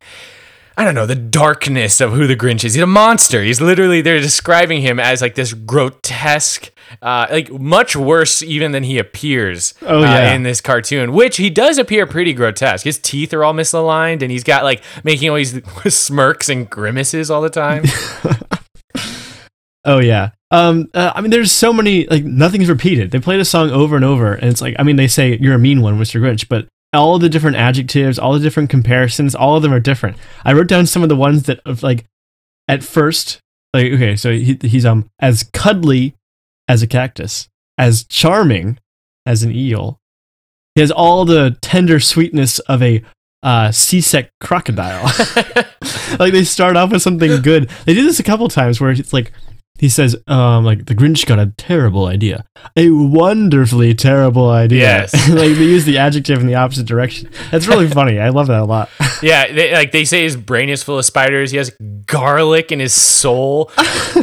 [0.77, 2.75] I don't know, the darkness of who the Grinch is.
[2.75, 3.43] He's a monster.
[3.43, 6.71] He's literally, they're describing him as like this grotesque,
[7.03, 10.33] uh, like much worse even than he appears Oh, uh, yeah.
[10.35, 12.85] in this cartoon, which he does appear pretty grotesque.
[12.85, 15.61] His teeth are all misaligned and he's got like making all these
[15.95, 17.85] smirks and grimaces all the time.
[19.85, 20.31] Oh yeah.
[20.51, 20.91] Um.
[20.95, 23.11] uh, I mean, there's so many like nothing's repeated.
[23.11, 25.55] They play the song over and over, and it's like I mean, they say you're
[25.55, 26.21] a mean one, Mr.
[26.21, 30.17] Grinch, but all the different adjectives, all the different comparisons, all of them are different.
[30.45, 32.05] I wrote down some of the ones that of like
[32.67, 33.41] at first,
[33.73, 36.15] like okay, so he, he's um as cuddly
[36.69, 38.79] as a cactus, as charming
[39.27, 40.01] as an eel.
[40.75, 43.03] He has all the tender sweetness of a
[43.43, 45.05] uh, seasick crocodile.
[46.19, 47.69] like they start off with something good.
[47.87, 49.33] They do this a couple times where it's like
[49.81, 52.45] he says, um, like the Grinch got a terrible idea,
[52.77, 54.79] a wonderfully terrible idea.
[54.81, 55.13] Yes.
[55.29, 57.31] like they use the adjective in the opposite direction.
[57.51, 58.19] That's really funny.
[58.21, 58.91] I love that a lot.
[59.23, 61.51] yeah, they, like they say his brain is full of spiders.
[61.51, 61.71] He has
[62.07, 63.71] garlic in his soul.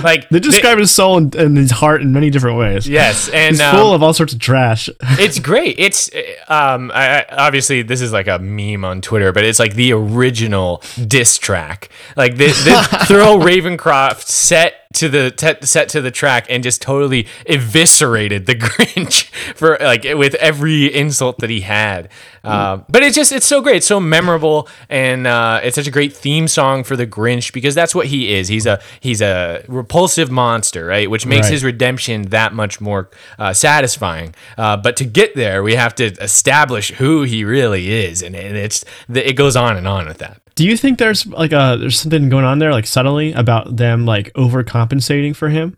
[0.04, 2.88] Like They describe his soul and, and his heart in many different ways.
[2.88, 4.90] yes, and He's um, full of all sorts of trash.
[5.02, 5.80] it's great.
[5.80, 6.10] It's
[6.48, 9.94] um, I, I- obviously this is like a meme on Twitter, but it's like the
[9.94, 11.90] original diss track.
[12.16, 12.78] Like this, this
[13.10, 18.56] Thurl Ravenscroft set to the te- set to the track and just totally eviscerated the
[18.68, 22.10] Grinch for like with every insult that he had.
[22.44, 25.92] Uh, but it's just it's so great, it's so memorable, and uh, it's such a
[25.92, 28.48] great theme song for the Grinch because that's what he is.
[28.48, 31.10] He's a he's a repulsive monster, right?
[31.10, 31.52] Which makes Right.
[31.54, 34.34] his redemption that much more uh, satisfying.
[34.58, 38.56] Uh, but to get there, we have to establish who he really is, and, and
[38.56, 40.42] it's it goes on and on with that.
[40.58, 44.06] Do you think there's like a there's something going on there like subtly about them
[44.06, 45.78] like overcompensating for him?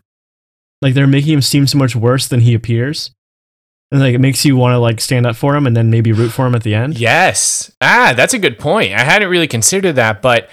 [0.82, 3.10] Like they're making him seem so much worse than he appears.
[3.92, 6.12] And like it makes you want to like stand up for him and then maybe
[6.12, 6.98] root for him at the end.
[6.98, 7.70] Yes.
[7.82, 8.94] Ah, that's a good point.
[8.94, 10.48] I hadn't really considered that, but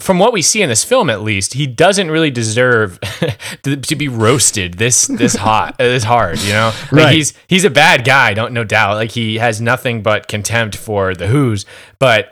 [0.00, 2.98] from what we see in this film, at least, he doesn't really deserve
[3.62, 6.38] to, to be roasted this this hot, uh, this hard.
[6.40, 7.14] You know, like Right.
[7.16, 8.94] he's he's a bad guy, don't no doubt.
[8.94, 11.66] Like he has nothing but contempt for the Who's,
[11.98, 12.30] but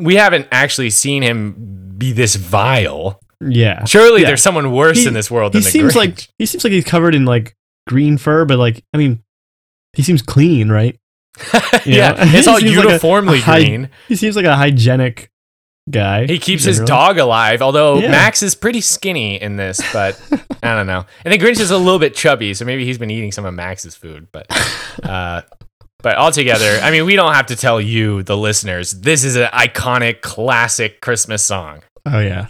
[0.00, 3.20] we haven't actually seen him be this vile.
[3.40, 3.84] Yeah.
[3.84, 4.28] Surely Yeah.
[4.28, 5.96] there's someone worse He- in this world He than the seems Grinch.
[5.96, 7.54] like he seems like he's covered in like
[7.88, 9.22] green fur, but like I mean,
[9.94, 10.98] he seems clean, right?
[11.86, 13.88] Yeah, it's all seems like a- uniformly a hy- green.
[14.08, 15.30] He seems like a hygienic
[15.90, 16.26] guy.
[16.26, 18.10] He keeps his dog alive, although Yeah.
[18.10, 20.20] Max is pretty skinny in this, but
[20.62, 21.04] I don't know.
[21.24, 23.54] I think Grinch is a little bit chubby, so maybe he's been eating some of
[23.54, 24.46] Max's food, but
[25.08, 25.42] uh
[26.02, 29.48] but altogether, I mean, we don't have to tell you, the listeners, this is an
[29.52, 31.82] iconic, classic Christmas song.
[32.06, 32.46] Oh yeah.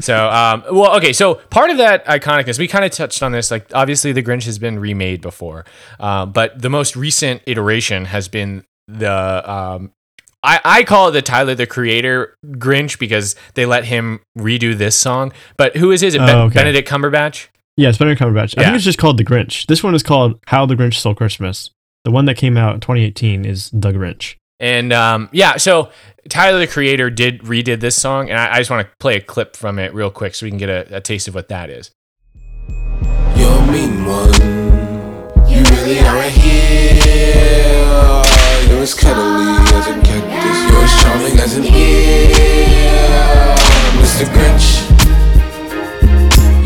[0.00, 1.12] So, um, well, okay.
[1.12, 3.50] So part of that iconicness, we kind of touched on this.
[3.50, 5.66] Like, obviously, the Grinch has been remade before,
[5.98, 9.50] uh, but the most recent iteration has been the.
[9.50, 9.92] Um,
[10.42, 14.96] I, I call it the Tyler the Creator Grinch because they let him redo this
[14.96, 15.34] song.
[15.58, 16.08] But who is it?
[16.08, 16.54] Is it Oh, okay.
[16.54, 17.48] Benedict Cumberbatch?
[17.76, 18.56] Yeah, it's Benedict Cumberbatch.
[18.56, 18.66] I Yeah.
[18.68, 19.66] think it's just called The Grinch.
[19.66, 21.70] This one is called How the Grinch Stole Christmas.
[22.04, 24.36] The one that came out in 2018 is Doug Grinch.
[24.58, 25.90] And um, yeah, so
[26.28, 29.20] Tyler the Creator did redid this song, and I, I just want to play a
[29.20, 31.70] clip from it real quick so we can get a, a taste of what that
[31.70, 31.90] is.
[33.36, 34.32] You're mean one.
[35.48, 38.22] You really are a heel.
[38.68, 40.70] You're as cuddly as a cactus.
[40.70, 41.70] You're as charming as an eel.
[44.00, 44.24] Mr.
[44.34, 44.88] Grinch.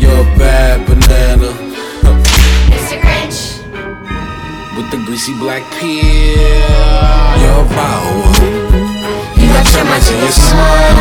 [0.01, 1.64] You're a bad banana.
[4.85, 6.01] With the greasy black peel.
[7.41, 7.65] You're.
[9.41, 10.97] You got termites in your smile.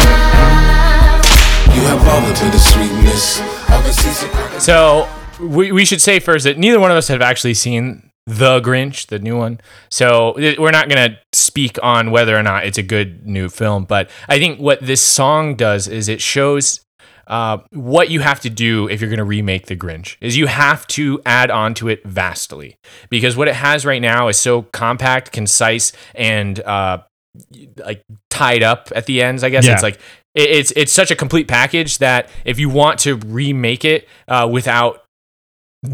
[1.75, 6.45] You have all the bitter sweetness of a seasick So we, we should say first
[6.45, 9.61] that neither one of us have actually seen The Grinch, the new one.
[9.91, 13.85] So we're not going to speak on whether or not it's a good new film.
[13.85, 16.84] But I think what this song does is it shows
[17.27, 20.47] uh, what you have to do if you're going to remake The Grinch is you
[20.47, 22.77] have to add on to it vastly
[23.11, 26.99] because what it has right now is so compact, concise, and uh,
[27.79, 29.43] like tied up at the ends.
[29.45, 29.75] I guess Yeah.
[29.75, 29.97] it's like
[30.35, 34.49] it- it's it's such a complete package that if you want to remake it uh,
[34.51, 35.04] without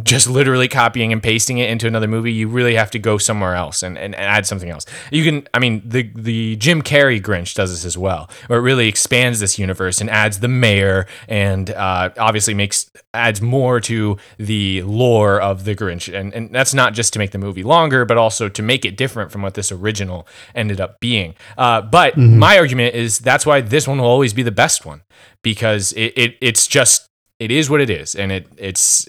[0.02, 3.54] just literally copying and pasting it into another movie, you really have to go somewhere
[3.54, 4.86] else and, and, and add something else.
[5.10, 8.62] You can, I mean, the the Jim Carrey Grinch does this as well, where it
[8.62, 14.16] really expands this universe and adds the mayor and uh, obviously makes adds more to
[14.38, 18.04] the lore of the Grinch, and and that's not just to make the movie longer,
[18.04, 21.34] but also to make it different from what this original ended up being.
[21.58, 25.02] Uh, but my argument is that's why this one will always be the best one
[25.42, 27.06] because it, it it's just
[27.38, 29.08] it is what it is, and it it's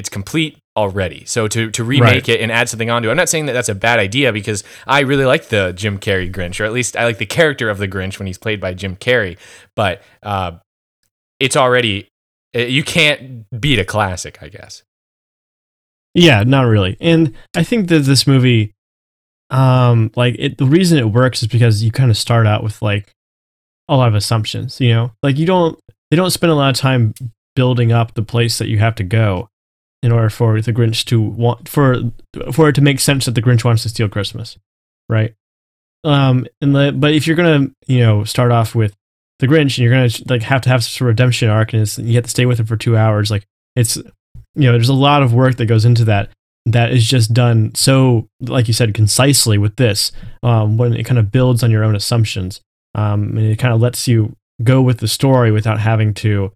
[0.00, 1.24] it's complete already.
[1.26, 2.28] So to to remake Right.
[2.30, 4.64] it and add something onto it, I'm not saying that that's a bad idea because
[4.86, 7.78] I really like the Jim Carrey Grinch, or at least I like the character of
[7.78, 9.36] the Grinch when he's played by Jim Carrey.
[9.76, 10.52] But uh,
[11.38, 12.08] it's already
[12.56, 14.82] uh, you can't beat a classic, I guess.
[16.14, 16.96] Yeah, not really.
[17.00, 18.72] And I think that this movie,
[19.50, 22.82] um, like it, the reason it works is because you kind of start out with
[22.82, 23.12] like
[23.88, 24.80] a lot of assumptions.
[24.80, 25.78] You know, like you don't
[26.10, 27.14] they don't spend a lot of time
[27.56, 29.48] building up the place that you have to go
[30.02, 31.96] in order for the Grinch to want for
[32.52, 34.58] for it to make sense that the Grinch wants to steal Christmas,
[35.08, 35.34] right?
[36.04, 38.96] Um, and the, but if you're gonna you know start off with
[39.38, 41.98] the Grinch and you're gonna like have to have some sort of redemption arc and
[41.98, 44.94] you have to stay with him for two hours, like it's you know there's a
[44.94, 46.30] lot of work that goes into that
[46.66, 51.18] that is just done so like you said concisely with this um, when it kind
[51.18, 52.60] of builds on your own assumptions
[52.94, 56.52] um, and it kind of lets you go with the story without having to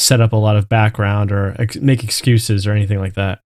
[0.00, 3.40] set up a lot of background or ex- make excuses or anything like that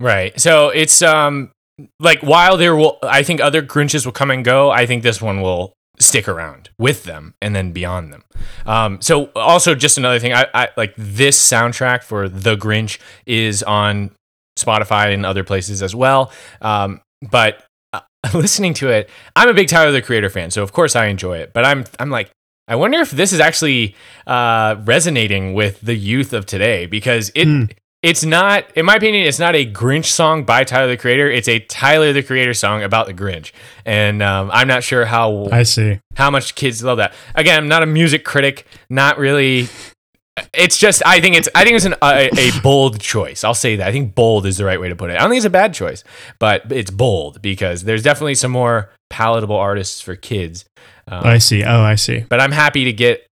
[0.00, 0.38] Right.
[0.40, 1.52] So it's um
[2.00, 5.20] like while there will I think other Grinches will come and go, I think this
[5.20, 8.24] one will stick around with them and then beyond them.
[8.64, 13.62] Um so also just another thing, I, I like this soundtrack for The Grinch is
[13.62, 14.10] on
[14.58, 16.32] Spotify and other places as well.
[16.62, 18.00] Um but uh,
[18.34, 21.38] listening to it, I'm a big Tyler the Creator fan, so of course I enjoy
[21.38, 21.52] it.
[21.52, 22.30] But I'm I'm like
[22.70, 23.96] I wonder if this is actually
[24.28, 29.40] uh, resonating with the youth of today because it it's not, in my opinion, it's
[29.40, 31.30] not a Grinch song by Tyler the Creator.
[31.30, 33.50] It's a Tyler the Creator song about the Grinch,
[33.84, 35.98] and um, I'm not sure how I see.
[36.14, 37.12] how much kids love that.
[37.34, 39.68] Again, I'm not a music critic, not really.
[40.52, 43.44] It's just I think it's I think it's an, a, a bold choice.
[43.44, 43.88] I'll say that.
[43.88, 45.16] I think bold is the right way to put it.
[45.16, 46.04] I don't think it's a bad choice,
[46.38, 50.64] but it's bold because there's definitely some more palatable artists for kids.
[51.08, 51.64] Um, I see.
[51.64, 52.24] Oh, I see.
[52.28, 53.26] but I'm happy to get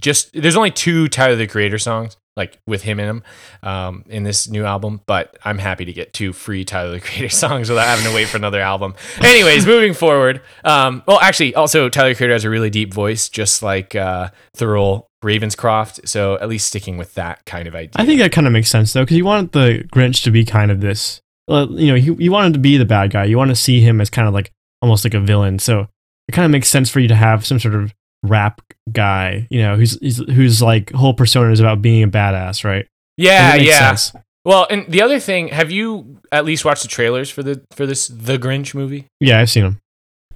[0.00, 3.22] just there's only two Tyler the Creator songs like with him in them
[3.62, 7.28] um, in this new album, but I'm happy to get two free Tyler the Creator
[7.30, 8.94] songs without having to wait for another album.
[9.20, 10.42] Anyways, moving forward.
[10.64, 14.30] Um, well, actually, also Tyler the Creator has a really deep voice, just like uh,
[14.56, 16.06] Thurl Ravenscroft.
[16.08, 17.92] So at least sticking with that kind of idea.
[17.96, 20.44] I think that kind of makes sense though, because you want the Grinch to be
[20.44, 21.20] kind of this.
[21.48, 23.24] uh, You know, you, you want him to be the bad guy.
[23.24, 24.52] You want to see him as kind of like
[24.82, 25.58] almost like a villain.
[25.58, 25.88] So
[26.28, 28.60] it kind of makes sense for you to have some sort of rap
[28.92, 29.46] guy.
[29.50, 32.86] You know, who's who's, who's like whole persona is about being a badass, right?
[33.16, 33.94] yeah, yeah.
[33.94, 34.12] sense.
[34.44, 37.86] Well, and the other thing, have you at least watched the trailers for the for
[37.86, 39.06] this The Grinch movie?
[39.20, 39.80] Yeah, I've seen him.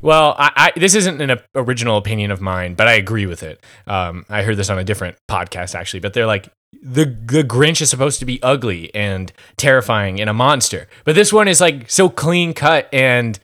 [0.01, 3.65] Well, I, I this isn't an original opinion of mine, but I agree with it.
[3.87, 6.49] Um, I heard this on a different podcast actually, but they're like
[6.83, 11.33] the the Grinch is supposed to be ugly and terrifying and a monster, but this
[11.33, 13.39] one is like so clean cut and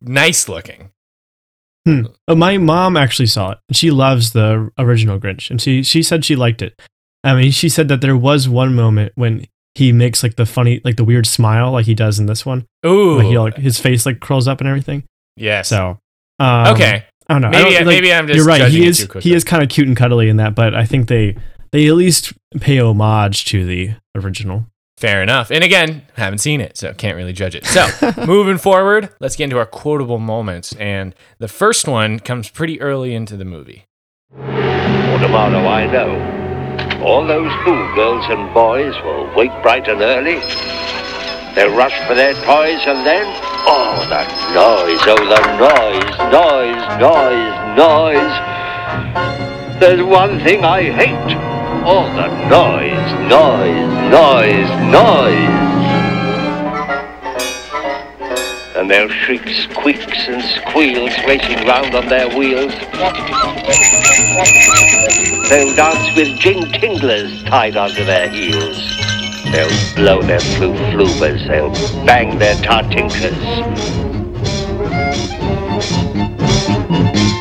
[0.00, 0.90] nice looking.
[1.86, 2.06] Hmm.
[2.26, 3.58] Uh, my mom actually saw it.
[3.68, 6.80] and She loves the original Grinch, and she she said she liked it.
[7.24, 10.80] I mean, she said that there was one moment when he makes like the funny,
[10.84, 12.66] like the weird smile, like he does in this one.
[12.86, 15.04] Ooh, Like he like his face like curls up and everything.
[15.38, 15.68] Yes.
[15.68, 15.98] So
[16.38, 17.48] um, okay, I don't know.
[17.48, 18.58] I maybe don't- like, maybe I'm just you're right.
[18.60, 21.08] judging He is he is kind of cute and cuddly in that, but I think
[21.08, 21.36] they
[21.72, 24.66] they at least pay homage to the original.
[24.96, 25.52] Fair enough.
[25.52, 27.64] And again, haven't seen it, so can't really judge it.
[27.64, 27.86] So,
[28.26, 30.72] moving forward, let's get into our quotable moments.
[30.74, 33.84] And the first one comes pretty early into the movie.
[34.34, 37.04] For tomorrow I know.
[37.04, 40.40] All those schoolgirls and boys will wake bright and early.
[41.58, 43.26] They'll rush for their toys and then,
[43.66, 44.22] oh, the
[44.54, 48.34] noise, oh, the noise, noise, noise, noise.
[49.80, 51.36] There's one thing I hate.
[51.84, 55.50] All the noise, noise, noise, noise.
[58.76, 62.72] And their shrieks, squeaks, and squeals racing round on their wheels.
[65.50, 68.78] They'll dance with jing tinglers tied onto their heels.
[69.52, 71.46] They'll blow their flu flubers.
[71.48, 71.72] They'll
[72.04, 73.38] bang their tartinkers.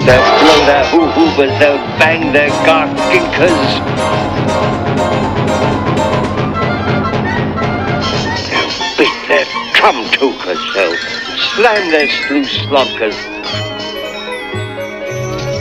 [0.06, 1.60] They'll blow their hoo hoovers.
[1.60, 3.62] They'll bang their garkinkers.
[8.50, 9.98] They'll beat their trum.
[10.74, 10.96] They'll
[11.56, 13.18] slam their sluice slonkers.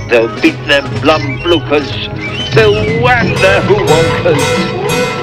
[0.08, 1.90] They'll beat their blum bloopers.
[2.54, 5.15] They'll whack their hoo-wonkers.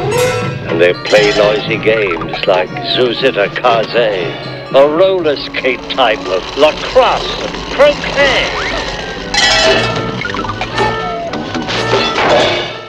[0.74, 7.54] And they'll play noisy games like Zuzita Kaze, or roller skate type of lacrosse and
[7.76, 8.50] croquet.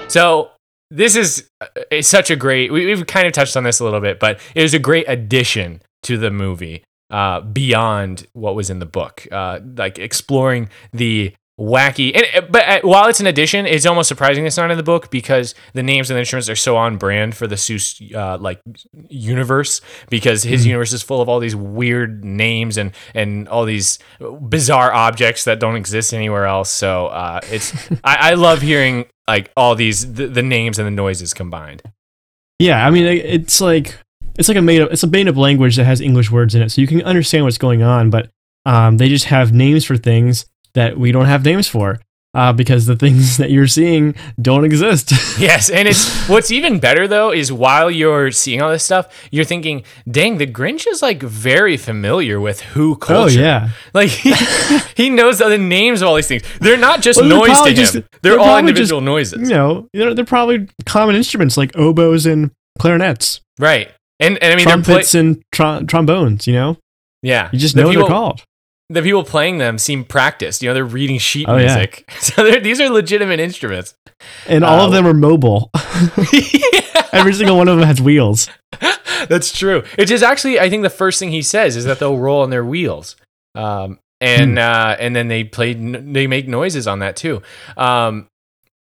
[0.09, 0.53] So
[0.91, 2.73] this is uh, it's such a great.
[2.73, 5.05] We, we've kind of touched on this a little bit, but it was a great
[5.07, 9.29] addition to the movie uh, beyond what was in the book.
[9.31, 14.09] Uh, like exploring the wacky, and uh, but uh, while it's an addition, it's almost
[14.09, 16.97] surprising it's not in the book because the names and the instruments are so on
[16.97, 18.61] brand for the Seuss uh, like
[19.09, 19.81] universe.
[20.11, 23.99] Because his universe is full of all these weird names and and all these
[24.49, 26.71] bizarre objects that don't exist anywhere else.
[26.71, 27.73] So uh, it's
[28.05, 31.83] I, I love hearing like all these the, the names and the noises combined.
[32.59, 33.99] Yeah, I mean it's like
[34.37, 36.63] it's like a made up it's a made up language that has English words in
[36.63, 38.31] it, so you can understand what's going on, but
[38.67, 42.01] um, they just have names for things that we don't have names for.
[42.37, 44.13] Uh, because the things that you're seeing
[44.43, 45.13] don't exist.
[45.39, 49.45] Yes, and it's what's even better though is while you're seeing all this stuff, you're
[49.45, 54.33] thinking, "Dang, the Grinch is like very familiar with Who culture." oh yeah, like he,
[54.97, 56.43] he knows the names of all these things.
[56.61, 59.49] They're not just Well, they're noise to him; just- they're, they're all individual just, noises,
[59.49, 62.51] you know, they're, they're probably common instruments like oboes and
[62.81, 63.93] clarinets, right?
[64.19, 66.49] And and I mean, trumpets and trom- trombones.
[66.49, 66.79] You know,
[67.23, 68.43] yeah, you just The know people- they're called.
[68.91, 70.63] The people playing them seem practiced.
[70.63, 71.75] You know, they're reading sheet Oh, yeah.
[71.77, 73.95] music, so they're, these are legitimate instruments.
[74.47, 75.71] And all Uh, of them are mobile.
[77.13, 78.49] Every single one of them has wheels.
[79.29, 79.83] That's true.
[79.97, 82.51] Which is actually, I think, the first thing he says is that they'll roll on
[82.51, 83.17] their wheels,
[83.55, 84.59] um, and Hmm.
[84.59, 87.43] uh, and then they play, they make noises on that too.
[87.77, 88.27] Um,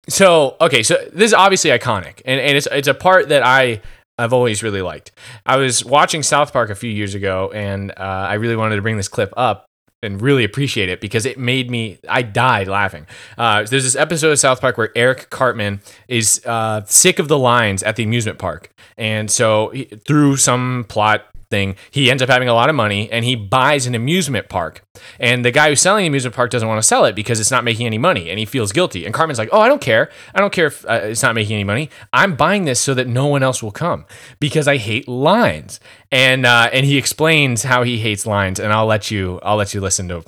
[0.08, 3.80] so okay, so this is obviously iconic, and, and it's it's a part that I
[4.18, 5.12] I've always really liked.
[5.46, 7.94] I was watching South Park a few years ago, and uh,
[8.30, 9.64] I really wanted to bring this clip up
[10.02, 13.06] and really appreciate it because it made me I died laughing.
[13.38, 17.38] Uh, there's this episode of South Park where Eric Cartman is uh, sick of the
[17.38, 22.28] lines at the amusement park, and so he, through some plot thing, he ends up
[22.28, 24.84] having a lot of money and he buys an amusement park.
[25.20, 27.50] And the guy who's selling the amusement park doesn't want to sell it because it's
[27.50, 29.04] not making any money and he feels guilty.
[29.04, 30.10] And Cartman's like, "Oh, I don't care.
[30.34, 31.90] I don't care if uh, it's not making any money.
[32.12, 34.06] I'm buying this so that no one else will come
[34.40, 35.78] because I hate lines."
[36.10, 38.58] And uh, and he explains how he hates lines.
[38.58, 40.24] And I'll let you I'll let you listen to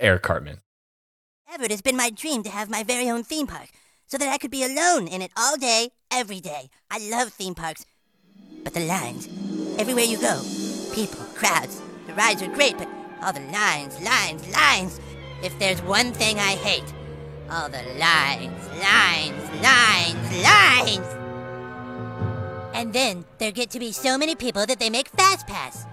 [0.00, 0.58] Eric Cartman.
[1.52, 3.68] Ever, it has been my dream to have my very own theme park
[4.06, 6.68] so that I could be alone in it all day, every day.
[6.90, 7.86] I love theme parks.
[8.64, 9.28] But the lines,
[9.78, 10.40] everywhere you go,
[10.94, 12.88] people, crowds, the rides are great, but
[13.20, 15.00] all the lines, lines, lines.
[15.42, 16.94] If there's one thing I hate,
[17.50, 21.06] all the lines, lines, lines, lines.
[22.74, 25.84] And then there get to be so many people that they make Fast Pass.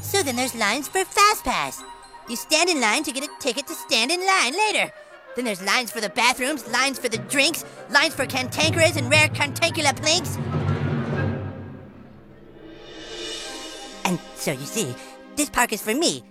[0.00, 1.82] So then there's lines for Fast Pass.
[2.28, 4.92] You stand in line to get a ticket to stand in line later.
[5.34, 9.28] Then there's lines for the bathrooms, lines for the drinks, lines for cantankerous and rare
[9.28, 10.38] cantankula plinks.
[14.36, 14.94] So you see,
[15.34, 16.22] this park is for me.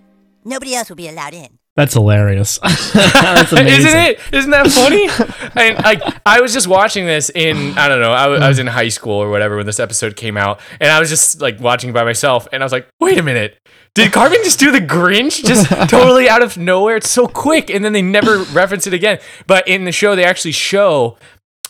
[0.45, 1.59] Nobody else will be allowed in.
[1.75, 2.57] That's hilarious.
[2.93, 3.87] That's amazing.
[3.87, 4.19] Isn't it?
[4.31, 5.09] Isn't that funny?
[5.55, 8.13] and like, I was just watching this in I don't know.
[8.13, 10.89] I was, I was in high school or whatever when this episode came out, and
[10.89, 13.57] I was just like watching by myself, and I was like, wait a minute.
[13.93, 16.97] Did Cartman just do the Grinch just totally out of nowhere?
[16.97, 19.19] It's so quick, and then they never reference it again.
[19.47, 21.17] But in the show, they actually show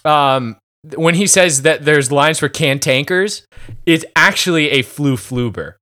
[0.03, 0.57] um,
[0.95, 3.43] when he says that there's lines for cantankers,
[3.85, 5.75] it's actually a flu fluber.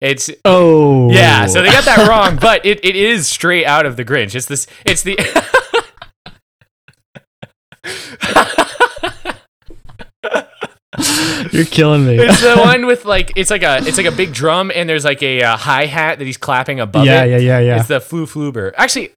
[0.00, 1.10] It's Oh.
[1.12, 4.34] yeah, so they got that wrong, but it, it is straight out of the Grinch.
[4.34, 5.18] It's this it's the
[11.52, 12.16] You're killing me.
[12.18, 15.04] it's the one with like it's like a it's like a big drum and there's
[15.04, 17.30] like a, uh hi hat that he's clapping above yeah, it.
[17.30, 17.78] yeah, yeah, yeah.
[17.78, 18.72] It's the flu fluber.
[18.76, 19.12] Actually,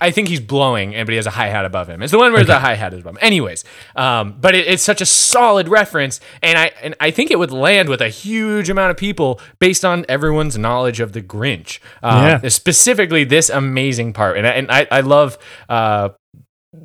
[0.00, 2.02] I think he's blowing, and but he has a hi hat above him.
[2.02, 3.18] It's the one where the hi hat is above him.
[3.22, 3.64] Anyways,
[3.96, 7.52] um, but it, it's such a solid reference, and I and I think it would
[7.52, 11.78] land with a huge amount of people based on everyone's knowledge of the Grinch.
[12.02, 12.48] Um, Yeah.
[12.48, 15.38] specifically this amazing part, and I, and I, I love
[15.68, 16.10] uh,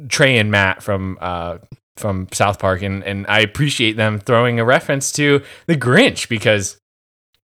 [0.10, 1.18] Trey and Matt from.
[1.22, 1.58] Uh,
[1.98, 6.78] from South Park, and, and I appreciate them throwing a reference to the Grinch because,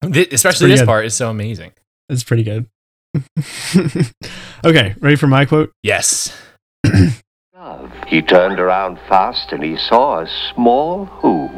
[0.03, 0.86] th- especially this good.
[0.86, 1.72] part, is so amazing.
[2.09, 2.66] It's pretty good.
[4.64, 5.72] okay, ready for my quote?
[5.82, 6.32] Yes.
[8.11, 11.48] He turned around fast and he saw a small who.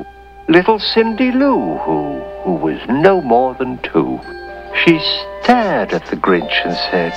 [0.48, 4.20] Little Cindy Lou Who, who was no more than two.
[4.84, 7.14] She stared at the Grinch and said,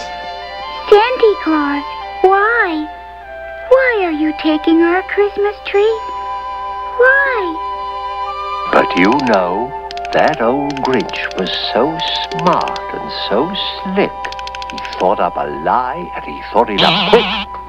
[0.90, 1.84] Santa Claus,
[2.22, 2.88] why?
[3.70, 6.00] Why are you taking our Christmas tree?
[6.96, 8.70] Why?
[8.72, 11.98] But you know, that old Grinch was so
[12.32, 13.52] smart and so
[13.84, 14.35] slick.
[14.72, 17.62] He thought up a lie and he thought it up quick.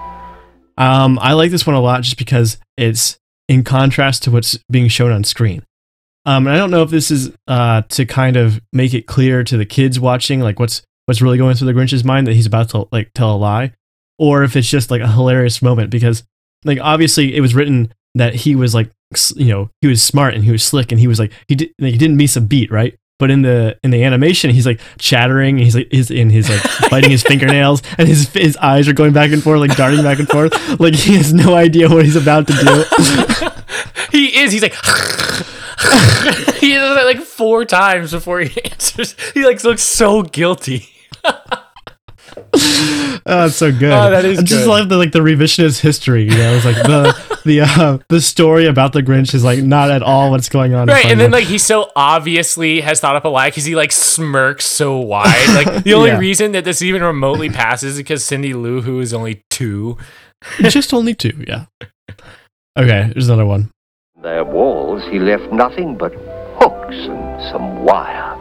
[0.79, 3.19] Um, I like this one a lot just because it's
[3.49, 5.65] in contrast to what's being shown on screen.
[6.25, 9.45] Um, and I don't know if this is uh, to kind of make it clear
[9.45, 12.47] to the kids watching, like what's what's really going through the Grinch's mind that he's
[12.47, 13.73] about to like tell a lie,
[14.19, 16.25] or if it's just like a hilarious moment because,
[16.65, 18.91] like, obviously it was written that he was like,
[19.37, 21.73] you know, he was smart and he was slick and he was like he did
[21.79, 22.97] like, he didn't miss a beat, right?
[23.19, 26.91] But in the in the animation, he's like chattering he's like he's in his like
[26.91, 30.19] biting his fingernails and his his eyes are going back and forth, like darting back
[30.19, 32.85] and forth, like he has no idea what he's about to do.
[34.13, 34.53] He is.
[34.53, 34.73] He's like.
[36.57, 39.15] he does that like four times before he answers.
[39.35, 40.89] He like looks so guilty.
[41.25, 43.93] Oh, that's so good.
[43.93, 44.69] Oh, that is I just good.
[44.69, 46.25] love the like the revisionist history.
[46.25, 47.15] You know, it's like the
[47.47, 50.89] the uh, the story about the Grinch is like not at all what's going on.
[50.89, 53.93] Right, and then like he so obviously has thought up a lie because he like
[53.93, 55.49] smirks so wide.
[55.65, 56.19] Like the only Yeah.
[56.19, 59.97] reason that this even remotely passes is because Cindy Lou, who is only two,
[60.61, 61.43] just only two.
[61.49, 61.65] Yeah.
[62.79, 63.71] Okay, there's another one.
[64.23, 66.13] Their walls he left nothing but
[66.61, 68.35] hooks and some wire.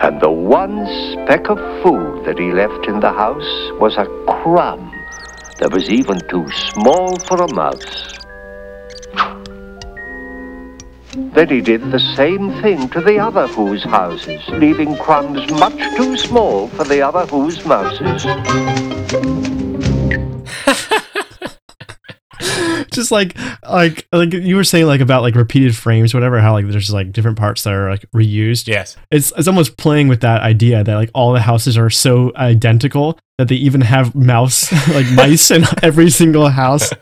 [0.00, 4.04] And the one speck of food that he left in the house was a
[4.42, 4.92] crumb
[5.58, 8.14] that was even too small for a mouse.
[11.34, 16.16] Then he did the same thing to the other Who's houses, leaving crumbs much too
[16.16, 19.57] small for the other Who's mouses.
[22.98, 26.40] Just like like like you were saying like about like repeated frames, whatever.
[26.40, 28.66] How like there's like different parts that are like reused.
[28.66, 32.32] yes, It's it's almost playing with that idea that like all the houses are so
[32.36, 36.92] identical that they even have mouse like mice in every single house.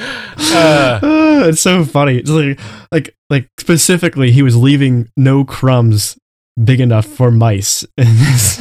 [0.00, 2.18] Uh, Uh, it's so funny.
[2.18, 2.60] It's like
[2.92, 6.18] like like specifically he was leaving no crumbs
[6.62, 8.60] big enough for mice in this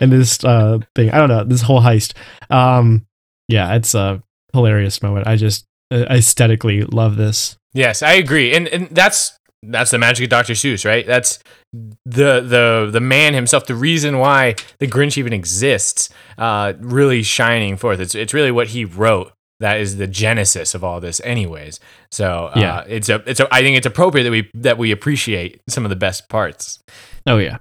[0.00, 1.10] in this uh, thing.
[1.10, 2.14] I don't know this whole heist.
[2.50, 3.06] Um,
[3.48, 4.22] yeah, it's a
[4.58, 5.26] hilarious moment.
[5.26, 7.56] I just uh, aesthetically love this.
[7.74, 10.52] Yes, I agree, and and that's that's the magic of Dr.
[10.54, 11.06] Seuss, right?
[11.06, 11.38] That's
[11.72, 17.76] the the the man himself, the reason why the Grinch even exists, uh, really shining
[17.76, 18.00] forth.
[18.00, 21.80] It's it's really what he wrote that is the genesis of all this, anyways.
[22.12, 22.84] So uh, Yeah.
[22.86, 25.90] it's a it's a I think it's appropriate that we that we appreciate some of
[25.90, 26.78] the best parts.
[27.26, 27.58] Oh yeah.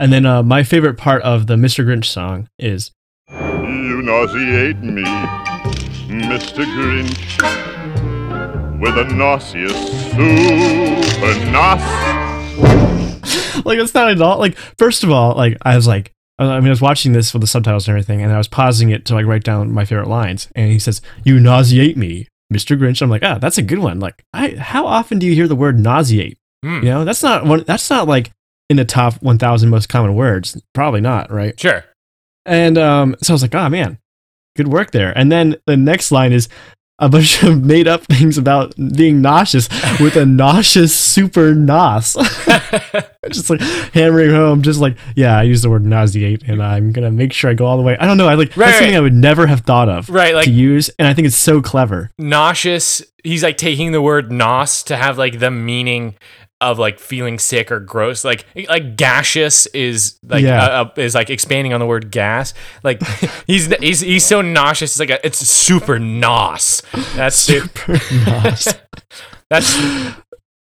[0.00, 1.86] And then uh, my favorite part of the Mr.
[1.86, 2.90] Grinch song is
[3.30, 5.04] You nauseate me,
[6.12, 6.64] Mr.
[6.76, 7.40] Grinch,
[8.80, 9.72] with a nauseous
[10.10, 11.80] super nos.
[13.64, 16.66] like it's not at all like first of all like I was like I mean
[16.66, 19.14] I was watching this with the subtitles and everything and I was pausing it to
[19.14, 22.76] like write down my favorite lines and he says you nauseate me Mr.
[22.78, 25.48] Grinch I'm like ah that's a good one like I how often do you hear
[25.48, 26.76] the word nauseate Hmm.
[26.76, 28.30] you know that's not one that's not like
[28.70, 31.84] in the top 1000 most common words probably not right Sure.
[32.46, 33.98] and um, so I was like, oh man,
[34.56, 35.16] good work there.
[35.16, 36.48] And then the next line is
[36.98, 42.14] a bunch of made up things about being nauseous with a nauseous super nos.
[43.30, 43.60] just like
[43.92, 47.32] hammering home, just like, yeah, I use the word nauseate and I'm going to make
[47.32, 47.96] sure I go all the way.
[47.98, 48.28] I don't know.
[48.28, 48.96] I like, Right, that's something.
[48.96, 50.90] I would never have thought of Right, like to use.
[50.98, 52.10] And I think it's so clever.
[52.18, 53.02] nauseous.
[53.24, 56.14] He's like taking the word nos to have like the meaning
[56.62, 58.24] of like feeling sick or gross.
[58.24, 60.62] Like like gaseous is like Yeah.
[60.64, 62.54] uh, uh, is like expanding on the word gas.
[62.82, 63.02] Like
[63.46, 64.92] he's he's he's so nauseous.
[64.92, 66.82] It's like a, it's super nos.
[67.14, 67.92] That's Super
[68.24, 68.68] nos.
[69.50, 69.76] that's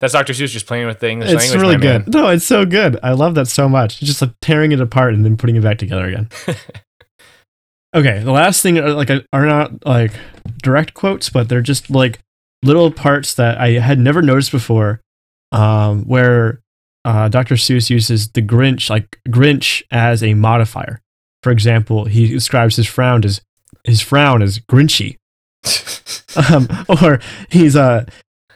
[0.00, 0.32] that's Dr.
[0.32, 1.60] Seuss just playing with the English It's language.
[1.60, 2.02] really man.
[2.04, 2.14] good.
[2.14, 2.98] No, it's so good.
[3.02, 4.00] I love that so much.
[4.00, 6.28] Just like tearing it apart and then putting it back together again.
[7.94, 10.12] okay, the last thing are like are not like
[10.62, 12.18] direct quotes, but they're just like
[12.62, 15.00] little parts that I had never noticed before.
[15.52, 16.60] Um, where
[17.04, 17.54] uh, Dr.
[17.56, 21.00] Seuss uses the Grinch like Grinch as a modifier.
[21.42, 23.40] For example, he describes his frown as
[23.84, 25.16] his frown as Grinchy
[26.50, 27.18] um, or
[27.50, 28.04] he's uh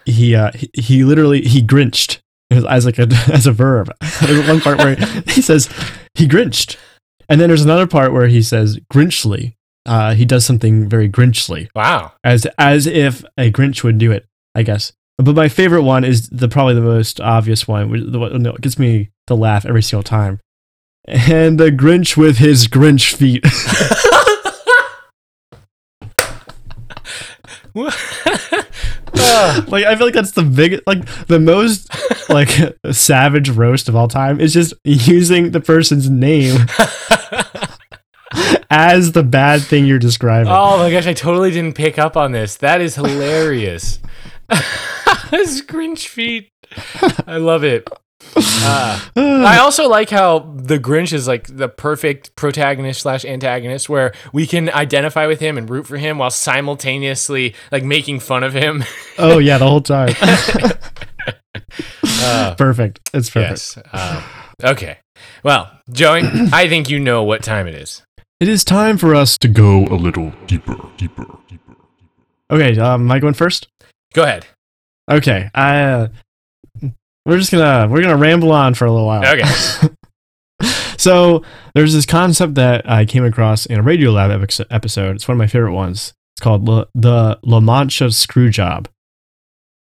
[0.04, 2.20] he uh he, he literally he grinched
[2.50, 3.90] as- as like a as a verb.
[4.22, 5.68] There's one part where he says
[6.14, 6.76] he grinched,
[7.28, 9.54] and then there's another part where he says grinchly.
[9.86, 12.12] Uh, he does something very grinchly, Wow.
[12.22, 14.24] as as if a Grinch would do it,
[14.54, 14.92] I guess.
[15.18, 17.90] But my favorite one is the probably the most obvious one.
[17.90, 20.40] which- The one that gets me to laugh every single time.
[21.06, 23.44] And the Grinch with his Grinch feet.
[27.74, 27.94] like
[29.84, 31.88] I feel like that's the biggest, like the most
[32.30, 32.48] like
[32.92, 36.66] savage roast of all time is just using the person's name
[38.70, 40.52] as the bad thing you're describing.
[40.52, 42.56] Oh my gosh, I totally didn't pick up on this.
[42.56, 43.98] That is hilarious.
[45.30, 46.50] His Grinch feet.
[47.26, 47.88] I love it.
[48.36, 54.14] Uh, I also like how the Grinch is like the perfect protagonist slash antagonist, where
[54.32, 58.54] we can identify with him and root for him while simultaneously like making fun of
[58.54, 58.84] him.
[59.18, 60.14] oh yeah, the whole time.
[62.26, 63.00] Uh, perfect.
[63.12, 63.50] It's perfect.
[63.50, 63.78] yes.
[63.92, 64.22] Uh,
[64.62, 64.98] okay.
[65.42, 66.22] Well, Joey,
[66.52, 68.02] I think you know what time it is.
[68.40, 71.76] It is time for us to Go a little deeper, deeper, deeper.
[72.50, 73.68] Okay, um, am I going first?
[74.14, 74.46] Go ahead.
[75.10, 75.82] Okay, I.
[75.82, 76.08] Uh,
[77.26, 79.24] we're just gonna we're gonna ramble on for a little while.
[79.26, 79.88] Okay.
[80.98, 81.42] so
[81.74, 85.16] there's this concept that I came across in a Radio Lab epi- episode.
[85.16, 86.12] It's one of my favorite ones.
[86.36, 88.88] It's called La, the La Mancha Screw Job,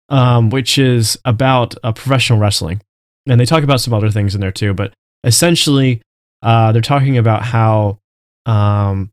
[0.09, 2.81] um, which is about uh, professional wrestling,
[3.27, 4.73] and they talk about some other things in there too.
[4.73, 4.93] But
[5.23, 6.01] essentially,
[6.43, 7.99] uh, they're talking about how,
[8.45, 9.11] um,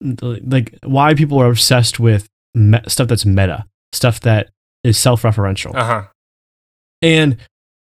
[0.00, 4.50] like why people are obsessed with me- stuff that's meta, stuff that
[4.84, 5.74] is self-referential.
[5.74, 6.02] Uh huh.
[7.02, 7.36] And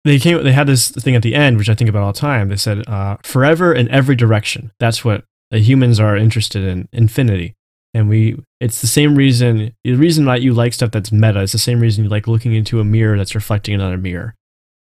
[0.05, 0.43] they came.
[0.43, 2.49] They had this thing at the end, which I think about all the time.
[2.49, 6.89] They said, uh, "Forever in every direction." That's what the humans are interested in.
[6.93, 7.55] Infinity,
[7.95, 8.43] and we.
[8.61, 9.75] It's the same reason.
[9.85, 12.55] The reason why you like stuff that's meta is the same reason you like looking
[12.55, 14.35] into a mirror that's reflecting another mirror.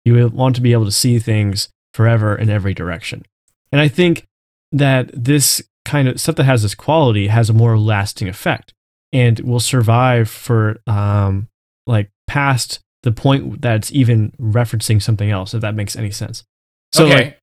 [0.05, 3.25] You want to be able to see things forever in every direction.
[3.73, 4.27] And I think
[4.73, 8.73] that this kind of stuff that has this quality has a more lasting effect
[9.13, 11.49] and will survive for um,
[11.87, 16.45] like past the point that it's even referencing something else, if that makes any sense.
[16.93, 17.17] So okay.
[17.17, 17.39] like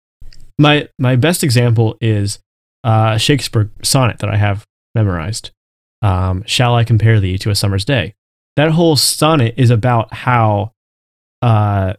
[0.57, 2.39] my my best example is
[2.83, 4.65] uh, a Shakespeare sonnet that I have
[4.95, 5.51] memorized.
[6.01, 8.15] Um, Shall I compare thee to a summer's day?
[8.55, 10.71] That whole sonnet is about how
[11.41, 11.93] uh,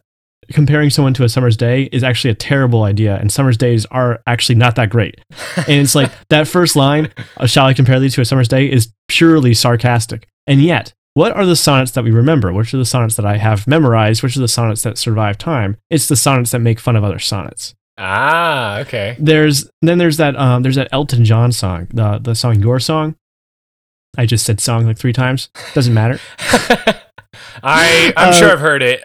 [0.51, 4.21] comparing someone to a summer's day is actually a terrible idea, and summer's days are
[4.27, 5.19] actually not that great.
[5.67, 7.13] And it's like that first line,
[7.45, 11.45] "Shall I compare thee to a summer's day?" is purely sarcastic, and yet what are
[11.45, 12.51] the sonnets that we remember?
[12.51, 14.23] Which are the sonnets that I have memorized?
[14.23, 15.77] Which are the sonnets that survive time?
[15.89, 17.75] It's the sonnets that make fun of other sonnets.
[17.97, 19.15] Ah, okay.
[19.19, 23.15] There's then there's that um there's that Elton John song, the the song Your Song.
[24.17, 25.49] I just said song like three times.
[25.73, 26.19] Doesn't matter.
[27.63, 29.03] I I'm Uh, sure I've heard it.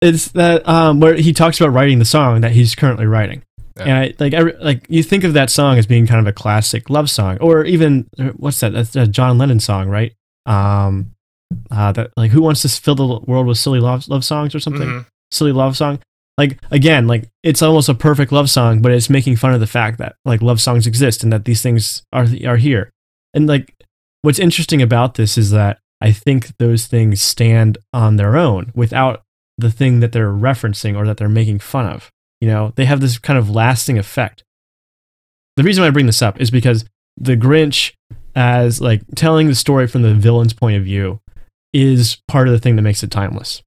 [0.00, 3.42] It's that um where he talks about writing the song that he's currently writing.
[3.76, 3.82] Yeah.
[3.84, 6.32] And I like I, like you think of that song as being kind of a
[6.32, 8.72] classic love song, or even what's that?
[8.72, 10.14] That's a John Lennon song, right?
[10.46, 11.12] Um,
[11.70, 14.60] uh, that like who wants to fill the world with silly love love songs or
[14.60, 14.88] something?
[14.88, 15.06] Mhm.
[15.30, 15.98] Silly love song.
[16.38, 19.66] Like again, like it's almost a perfect love song, but it's making fun of the
[19.66, 22.90] fact that like love songs exist and that these things are are here.
[23.34, 23.74] And like
[24.22, 29.22] what's interesting about this is that I think those things stand on their own without
[29.56, 32.10] the thing that they're referencing or that they're making fun of.
[32.40, 34.44] You know, they have this kind of lasting effect.
[35.56, 36.84] The reason why I bring this up is because
[37.16, 37.92] the Grinch,
[38.34, 41.18] as like telling the story from the villain's point of view,
[41.76, 43.62] is part of the thing that makes it timeless.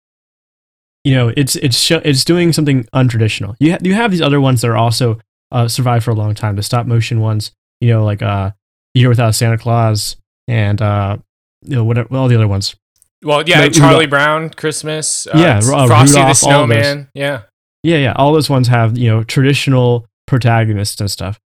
[1.03, 3.55] You know, it's it's sho- it's doing something untraditional.
[3.59, 5.19] You ha- you have these other ones that are also
[5.51, 6.55] uh, survived for a long time.
[6.55, 8.51] The stop motion ones, you know, like uh,
[8.93, 11.17] Year Without Santa Claus and uh,
[11.63, 12.75] you know, whatever, all the other ones.
[13.23, 15.27] Well, yeah, Like Charlie Rudolph- Brown, Christmas.
[15.27, 16.39] Uh, Yeah, uh, Frosty the Rudolph, those.
[16.39, 17.09] Snowman.
[17.13, 17.41] Yeah.
[17.83, 18.13] Yeah, yeah.
[18.15, 21.39] All those ones have, you know, traditional protagonists and stuff.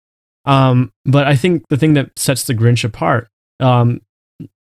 [0.45, 3.27] Um, but I think the thing that sets the Grinch apart,
[3.59, 4.01] um,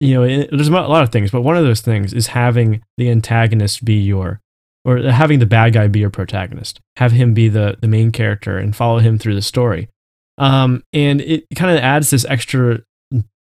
[0.04, 2.82] you know, it, there's a lot of things, but one of those things is having
[2.98, 4.40] the antagonist be your,
[4.84, 6.78] or having the bad guy be your protagonist.
[6.96, 9.88] Have him be the the main character and follow him through the story.
[10.36, 12.80] Um, and it kind of adds this extra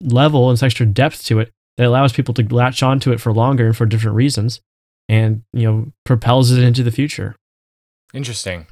[0.00, 3.32] level and this extra depth to it that allows people to latch onto it for
[3.32, 4.60] longer and for different reasons,
[5.08, 7.36] and you know, propels it into the future.
[8.14, 8.66] Interesting.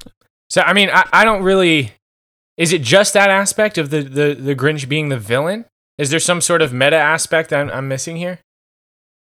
[0.49, 1.91] So, I mean, I, I don't really.
[2.57, 5.65] Is it just that aspect of the, the, the Grinch being the villain?
[5.97, 8.39] Is there some sort of meta aspect I'm, I'm missing here?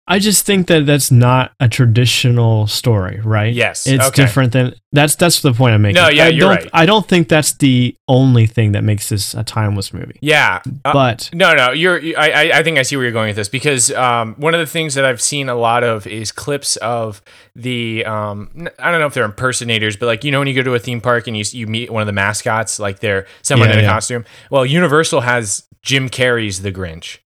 [0.07, 3.53] I just think that that's not a traditional story, right?
[3.53, 4.23] Yes, it's okay.
[4.23, 6.01] different than that's that's the point I'm making.
[6.01, 6.69] No, yeah, I you're don't, right.
[6.73, 10.17] I don't think that's the only thing that makes this a timeless movie.
[10.21, 10.61] Yeah.
[10.83, 11.99] Uh, But No, no, you're.
[12.17, 14.59] I, I, I think I see where you're going with this because um, one of
[14.59, 17.21] the things that I've seen a lot of is clips of
[17.55, 18.03] the.
[18.03, 20.73] Um, I don't know if they're impersonators, but like you know when you go to
[20.73, 23.75] a theme park and you you meet one of the mascots, like they're someone Yeah,
[23.75, 23.93] in a yeah.
[23.93, 24.25] costume.
[24.49, 27.19] Well, Universal has Jim Carrey's The Grinch.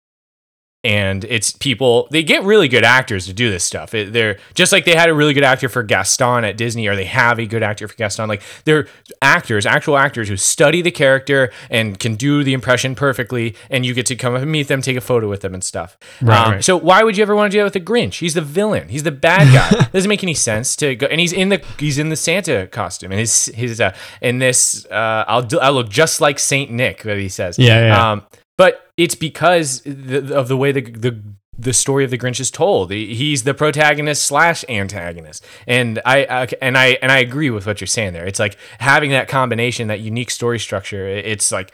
[0.85, 2.07] And it's people.
[2.11, 3.95] They get really good actors to do this stuff.
[3.95, 6.95] It, they're just like they had a really good actor for Gaston at Disney, or
[6.95, 8.29] they have a good actor for Gaston.
[8.29, 8.87] Like they're
[9.19, 13.55] actors, actual actors who study the character and can do the impression perfectly.
[13.71, 15.63] And you get to come up and meet them, take a photo with them, and
[15.63, 15.97] stuff.
[16.21, 16.63] Right, Um, right.
[16.63, 18.19] So why would you ever want to do that with the Grinch?
[18.19, 18.89] He's the villain.
[18.89, 19.87] He's the bad guy.
[19.93, 21.07] Doesn't make any sense to go.
[21.07, 24.85] And he's in the he's in the Santa costume, and his his uh, in this
[24.91, 27.01] uh, I'll do, I look just like Saint Nick.
[27.01, 27.57] That he says.
[27.57, 28.11] Yeah, yeah.
[28.11, 28.23] Um,
[28.57, 31.19] but it's because the, of the way the, the
[31.57, 32.91] the story of the Grinch is told.
[32.91, 37.79] He's the protagonist slash antagonist, and I, I and I and I agree with what
[37.79, 38.25] you're saying there.
[38.25, 41.07] It's like having that combination, that unique story structure.
[41.07, 41.71] It's like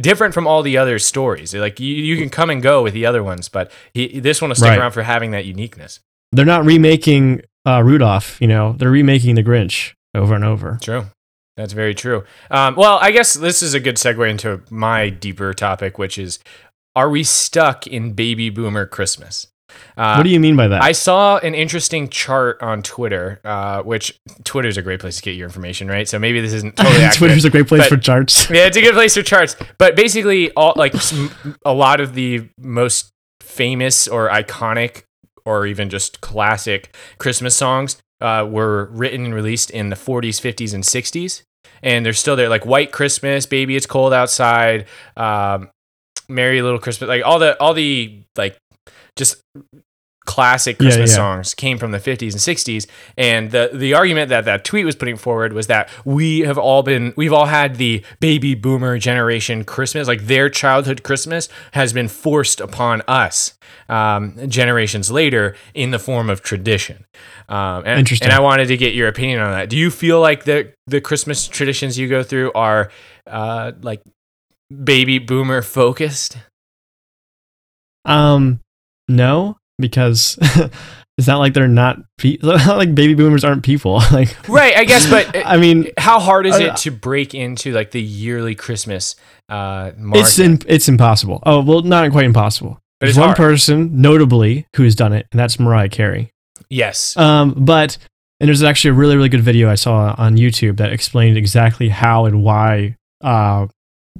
[0.00, 1.54] different from all the other stories.
[1.54, 4.50] Like you, you can come and go with the other ones, but he, this one
[4.50, 4.78] will stick Right.
[4.78, 6.00] around for having that uniqueness.
[6.32, 8.40] they're not remaking uh, Rudolph.
[8.40, 10.78] You know, they're remaking the Grinch over and over.
[10.80, 11.06] True.
[11.56, 12.24] That's very true.
[12.50, 16.38] Um, well, I guess this is a good segue into my deeper topic, which is:
[16.96, 19.46] Are we stuck in baby boomer Christmas?
[19.96, 20.82] Uh, what do you mean by that?
[20.82, 25.32] I saw an interesting chart on Twitter, uh, which Twitter's a great place to get
[25.32, 26.08] your information, right?
[26.08, 27.18] So maybe this isn't totally accurate.
[27.18, 28.50] Twitter's a great place for charts.
[28.50, 29.56] yeah, it's a good place for charts.
[29.78, 30.94] But basically, all like
[31.64, 35.04] a lot of the most famous or iconic
[35.44, 40.74] or even just classic Christmas songs uh, were written and released in the 40s, 50s,
[40.74, 41.42] and 60s,
[41.82, 42.48] and they're still there.
[42.48, 44.86] Like White Christmas, Baby It's Cold Outside,
[45.16, 45.70] um,
[46.28, 48.56] Merry Little Christmas, like all the all the like
[49.16, 49.42] just
[50.26, 51.16] classic Yeah, Christmas yeah.
[51.16, 52.86] songs came from the 50s and 60s
[53.18, 56.82] and the the argument that that tweet was putting forward was that we have all
[56.82, 62.08] been we've all had the baby boomer generation Christmas like their childhood Christmas has been
[62.08, 63.54] forced upon us
[63.88, 67.04] um, generations later in the form of tradition.
[67.48, 68.26] Um, and, Interesting.
[68.26, 69.68] and I wanted to get your opinion on that.
[69.68, 72.90] Do you feel like the the Christmas traditions you go through are
[73.26, 74.02] uh, like
[74.84, 76.38] baby boomer focused?
[78.04, 78.60] Um,
[79.08, 80.38] no, because
[81.18, 81.98] it's not like they're not.
[82.18, 83.94] Pe- not like baby boomers aren't people.
[84.12, 87.72] like, right I guess but I mean, how hard is Uh, it to break into
[87.72, 89.16] like the yearly Christmas
[89.48, 90.20] uh market?
[90.20, 91.42] it's in, it's impossible.
[91.44, 92.80] Oh well, not quite impossible.
[93.00, 93.36] But There's one hard.
[93.36, 96.30] person, notably, who's done it, and that's Mariah Carey.
[96.70, 97.16] yes.
[97.16, 97.98] Um, but
[98.40, 101.88] and there's actually a really really good video I saw on YouTube that explained exactly
[101.88, 103.66] how and why uh,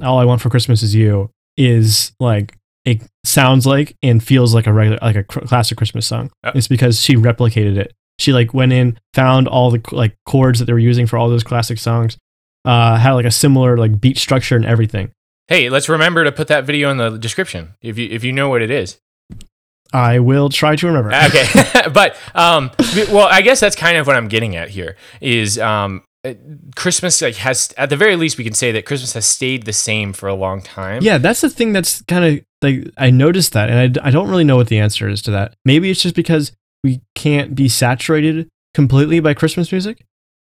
[0.02, 4.66] "All I Want for Christmas Is You" is like it sounds like and feels like
[4.66, 6.30] a regular like a cr- classic Christmas song.
[6.54, 7.92] It's because she replicated it.
[8.18, 11.28] She like went in, found all the like chords that they were using for all
[11.28, 12.16] those classic songs.
[12.64, 15.12] Uh, had like a similar like beat structure and everything.
[15.48, 18.48] Hey, let's remember to put that video in the description if you if you know
[18.48, 18.98] what it is.
[19.92, 21.14] I will try to remember.
[21.14, 21.46] Okay,
[21.92, 22.70] but um,
[23.10, 26.34] well, I guess that's kind of what I'm getting at here is um, uh,
[26.74, 29.72] Christmas like has at the very least we can say that Christmas has stayed the
[29.72, 31.02] same for a long time.
[31.02, 34.28] Yeah, that's the thing that's kind of like I noticed that, and I, I don't
[34.28, 35.54] really know what the answer is to that.
[35.64, 36.52] Maybe it's just because
[36.82, 40.04] we can't be saturated completely by Christmas music,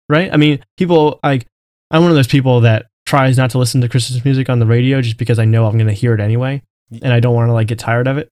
[0.08, 0.32] right?
[0.32, 1.46] I mean, people like
[1.90, 4.66] I'm one of those people that tries not to listen to Christmas music on the
[4.66, 6.62] radio just because I know I'm going to hear it anyway,
[7.02, 8.28] and I don't want to like get tired of it.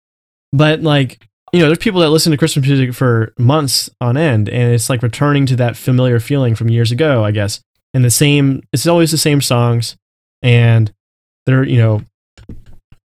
[0.53, 4.49] But like you know, there's people that listen to Christmas music for months on end,
[4.49, 7.61] and it's like returning to that familiar feeling from years ago, I guess.
[7.93, 9.97] And the same, it's always the same songs,
[10.43, 10.93] and
[11.47, 12.03] they're you know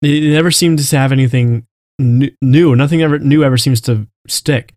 [0.03, 1.65] they never seem to have anything
[1.99, 2.75] new, new.
[2.75, 4.73] Nothing ever new ever seems to stick.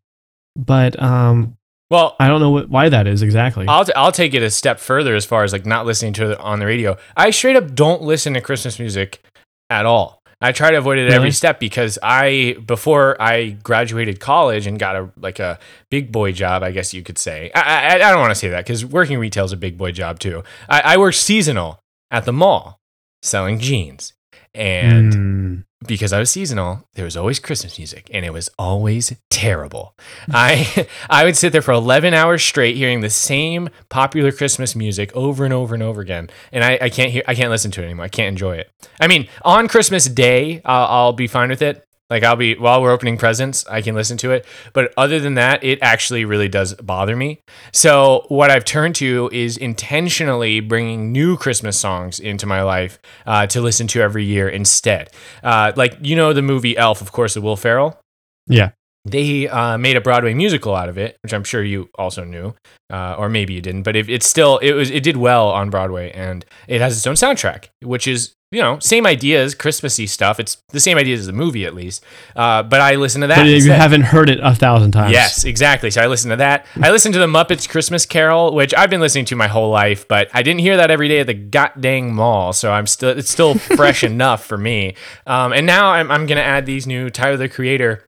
[0.57, 1.57] But um,
[1.91, 3.67] Well, I don't know what, why that is exactly.
[3.69, 6.33] I'll, t- I'll take it a step further as far as like not listening to
[6.33, 6.97] it on the radio.
[7.17, 9.23] I straight up don't listen to Christmas music
[9.71, 10.23] at all.
[10.41, 11.31] I try to avoid it every Really?
[11.31, 15.59] step because I before I graduated college and got a like a
[15.91, 17.51] big boy job, I guess you could say.
[17.55, 19.93] I I, I don't want to say that because working retail is a big boy
[19.93, 20.45] job too.
[20.69, 21.79] I, I worked seasonal
[22.11, 22.79] at the mall
[23.23, 24.13] selling jeans,
[24.57, 25.65] and Mm.
[25.87, 29.95] because I was seasonal, there was always Christmas music, and it was always terrible.
[30.31, 35.15] I I would sit there for eleven hours straight, hearing the same popular Christmas music
[35.15, 37.83] over and over and over again, and I, I can't hear, I can't listen to
[37.83, 38.07] it anymore.
[38.07, 38.71] I can't enjoy it.
[39.01, 41.86] I mean, on Christmas Day, I'll, I'll be fine with it.
[42.09, 44.47] Like I'll be while we're opening presents, I can listen to it.
[44.73, 47.41] But other than that, it actually really does bother me.
[47.73, 53.47] So what I've turned to is intentionally bringing new Christmas songs into my life uh,
[53.49, 55.11] to listen to every year instead.
[55.43, 57.99] Uh, like you know the movie Elf, of course, with Will Ferrell
[58.47, 58.71] Yeah.
[59.05, 62.55] they uh, made a Broadway musical out of it, which I'm sure you also knew,
[62.93, 63.83] uh, or maybe you didn't.
[63.83, 67.07] But if it's still, it was, it did well on Broadway, and it has its
[67.07, 70.39] own soundtrack, which is you know same ideas, Christmassy stuff.
[70.39, 72.05] It's the same ideas as the movie, at least.
[72.35, 73.39] Uh, but I listen to that.
[73.39, 73.81] But you instead.
[73.81, 75.13] haven't heard it a thousand times.
[75.13, 75.91] Yes, exactly.
[75.91, 76.67] So I listen to that.
[76.81, 80.07] I listened to the Muppets Christmas Carol, which I've been listening to my whole life,
[80.07, 82.53] but I didn't hear that every day at the god dang mall.
[82.53, 84.95] So I'm still it's still fresh enough for me.
[85.27, 88.06] Um, and now I'm I'm gonna add these new Tyler the Creator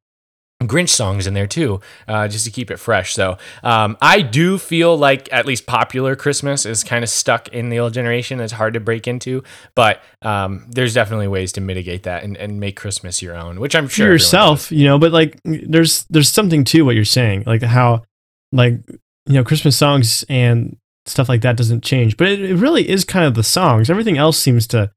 [0.64, 3.14] Grinch songs in there too, uh, just to keep it fresh.
[3.14, 7.68] So um, I do feel like at least popular Christmas is kind of stuck in
[7.68, 8.40] the old generation.
[8.40, 9.44] It's hard to break into,
[9.76, 13.76] but um, there's definitely ways to mitigate that and, and make Christmas your own, which
[13.76, 17.62] I'm sure yourself, you know, but like there's there's something to what you're saying, like
[17.62, 18.02] how
[18.50, 22.88] like you know Christmas songs and stuff like that doesn't change, but it, it really
[22.88, 23.88] is kind of the songs.
[23.88, 24.90] Everything else seems to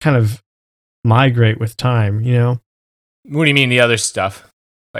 [0.00, 0.40] kind of
[1.02, 2.60] migrate with time, you know.
[3.24, 4.47] What do you mean the other stuff?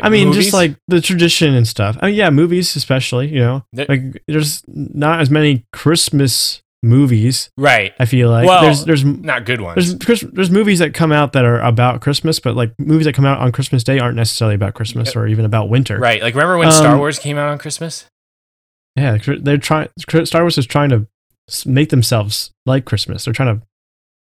[0.03, 0.44] Like I mean, movies?
[0.44, 1.96] just like the tradition and stuff.
[2.01, 3.28] I mean, yeah, movies especially.
[3.28, 7.51] You know, like there's not as many Christmas movies.
[7.57, 9.99] right, I feel like Well, there's there's not good ones.
[9.99, 13.24] there's there's movies that come out that are about Christmas, but like movies that come
[13.26, 15.99] out on Christmas Day aren't necessarily about Christmas or even about winter.
[15.99, 18.07] Right, like remember when Star Um, Wars came out on Christmas?
[18.96, 19.88] Yeah, they're trying.
[20.24, 21.07] Star Wars is trying to
[21.66, 23.24] make themselves like Christmas.
[23.24, 23.66] They're trying to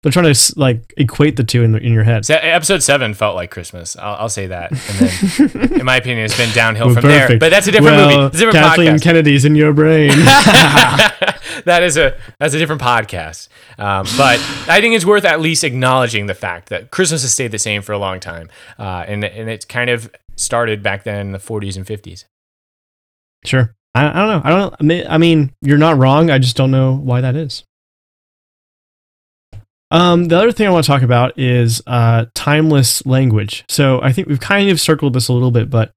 [0.05, 2.27] they're trying to like equate the two in the, in your head.
[2.27, 3.97] Se- episode seven felt like Christmas.
[3.97, 4.71] I'll, I'll say that.
[4.71, 7.39] And then, in my opinion, it's been downhill Well, from there.
[7.39, 8.27] But that's a different well, movie.
[8.27, 9.03] It's a different Kathleen podcast.
[9.03, 10.11] Kennedy's in your brain.
[11.65, 13.49] that is a that's a different podcast.
[13.79, 14.39] Um, but
[14.69, 17.81] I think it's worth at least acknowledging the fact that Christmas has stayed the same
[17.81, 21.39] for a long time, uh, and and it's kind of started back then in the
[21.39, 22.27] 40s and 50s.
[23.47, 23.75] Sure.
[23.95, 24.43] I, I don't know.
[24.45, 24.51] I
[24.91, 25.11] don't.
[25.11, 26.31] I mean, you're not wrong.
[26.31, 27.65] I just don't know why that is.
[29.95, 33.65] Um, the other thing I want to talk about is uh, timeless language.
[33.69, 35.93] So I think we've kind of circled this a little bit, but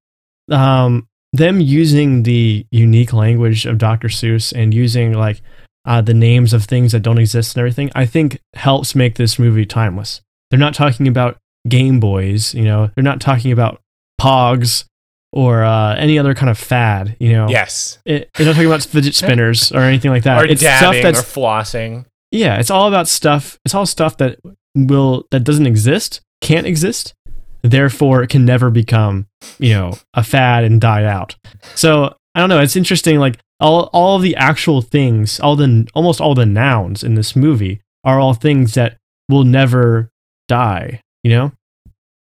[0.52, 4.08] um, them using the unique language of Dr.
[4.08, 5.42] Seuss and using like
[5.86, 9.40] uh, the names of things that don't exist and everything, I think helps make this
[9.40, 10.22] movie timeless.
[10.52, 11.38] They're not talking about
[11.68, 12.92] Game Boys, you know.
[12.96, 13.82] They're not talking about
[14.22, 14.86] Pogs
[15.34, 17.50] or uh, any other kind of fad, you know.
[17.50, 20.42] Yes, It, they're not talking about fidget spinners or anything like that.
[20.42, 22.06] or it's stuff dabbing or that's flossing.
[22.32, 23.60] Yeah, it's all about stuff.
[23.66, 24.40] It's all stuff that
[24.76, 27.14] will that doesn't exist, can't exist,
[27.62, 29.28] therefore it can never become,
[29.60, 31.36] you know, a fad and die out.
[31.76, 32.60] So I don't know.
[32.60, 33.20] It's interesting.
[33.20, 37.36] Like all all of the actual things, all the almost all the nouns in this
[37.36, 38.98] movie are all things that
[39.30, 40.10] will never
[40.48, 41.02] die.
[41.24, 41.52] You know?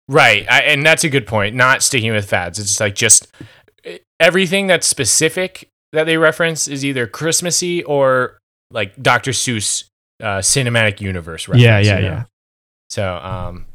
[0.09, 1.55] Right, I, and that's a good point.
[1.55, 2.59] Not sticking with fads.
[2.59, 3.33] It's like just
[4.21, 8.39] everything that's specific that they reference is either Christmassy or
[8.71, 9.31] like Dr.
[9.31, 9.85] Seuss
[10.23, 11.49] uh, cinematic universe.
[11.49, 12.09] Reference, yeah, yeah, you know?
[12.09, 12.25] yeah.
[12.91, 13.67] So, um,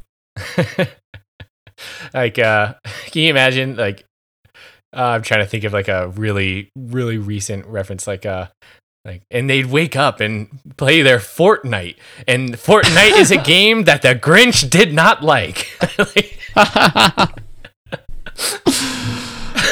[2.14, 2.74] like, uh,
[3.10, 3.76] can you imagine?
[3.76, 4.04] Like,
[4.96, 8.46] uh, I'm trying to think of like a really, really recent reference, like, uh,
[9.04, 11.96] like, and they'd wake up and play their Fortnite,
[12.26, 15.68] and Fortnite is a game that the Grinch did not like.
[15.98, 16.38] Like,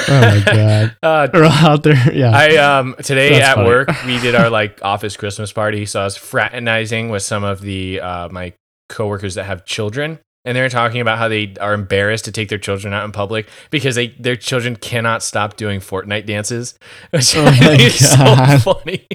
[0.09, 0.97] Oh my god.
[1.03, 2.13] uh, They're all out there.
[2.15, 2.31] Yeah.
[2.35, 3.69] I um today That's at funny.
[3.69, 7.61] work we did our like office Christmas party, so I was fraternizing with some of
[7.61, 8.53] the uh, my
[8.89, 12.59] coworkers that have children, and they're talking about how they are embarrassed to take their
[12.59, 16.79] children out in public because they their children cannot stop doing Fortnite dances,
[17.11, 19.07] which Oh I think is so funny.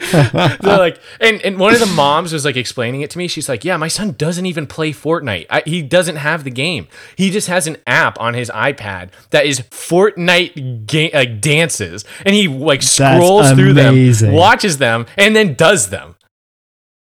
[0.12, 3.28] They're like, and, and one of the moms was like explaining it to me.
[3.28, 5.46] She's like, "Yeah, my son doesn't even play Fortnite.
[5.50, 6.88] I, he doesn't have the game.
[7.16, 12.34] He just has an app on his iPad that is Fortnite ga- like dances, and
[12.34, 16.16] he like scrolls through them, watches them, and then does them.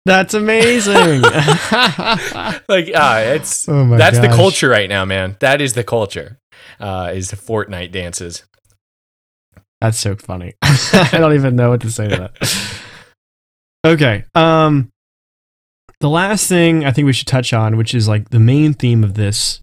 [0.06, 1.24] That's amazing.
[2.70, 5.38] Like, ah, it's Oh that's the culture right now, man.
[5.40, 6.40] That is the culture.
[6.80, 8.44] Uh, is the Fortnite dances.
[9.82, 10.54] That's so funny.
[10.62, 12.80] I don't even know what to say to that.
[13.86, 14.26] Okay.
[14.36, 14.90] Um
[16.02, 19.04] the last thing I think we should touch on, which is like the main theme
[19.04, 19.62] of this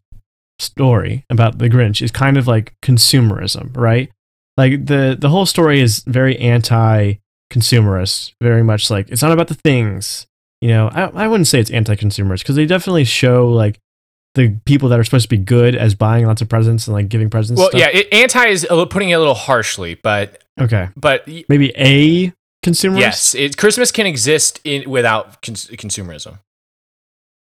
[0.58, 4.10] story about the Grinch is kind of like consumerism, right?
[4.56, 9.54] Like the the whole story is very anti-consumerist, very much like it's not about the
[9.54, 10.26] things.
[10.60, 13.78] You know, I I wouldn't say it's anti-consumerist because they definitely show like
[14.34, 17.08] the people that are supposed to be good as buying lots of presents and like
[17.08, 17.58] giving presents.
[17.58, 20.88] Well, yeah, it, anti is a little- putting it a little harshly, but Okay.
[20.96, 22.32] but Maybe a
[22.66, 22.98] consumerist.
[23.00, 26.38] Yes, it, Christmas can exist in without cons- consumerism.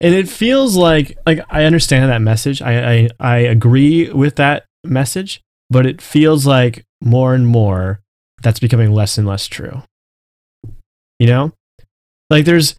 [0.00, 2.60] and it feels like like I understand that message.
[2.62, 5.40] I, I I agree with that message,
[5.70, 8.00] but it feels like more and more
[8.42, 9.82] that's becoming less and less true.
[11.18, 11.52] You know,
[12.30, 12.74] like there's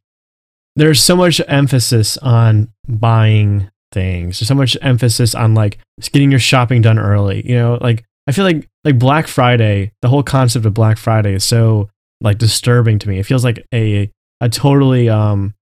[0.76, 4.40] there's so much emphasis on buying things.
[4.40, 5.78] There's so much emphasis on like
[6.12, 7.48] getting your shopping done early.
[7.48, 11.36] You know, like I feel like like Black Friday, the whole concept of Black Friday
[11.36, 11.90] is so
[12.22, 13.20] like disturbing to me.
[13.20, 14.10] It feels like a
[14.42, 15.54] a totally um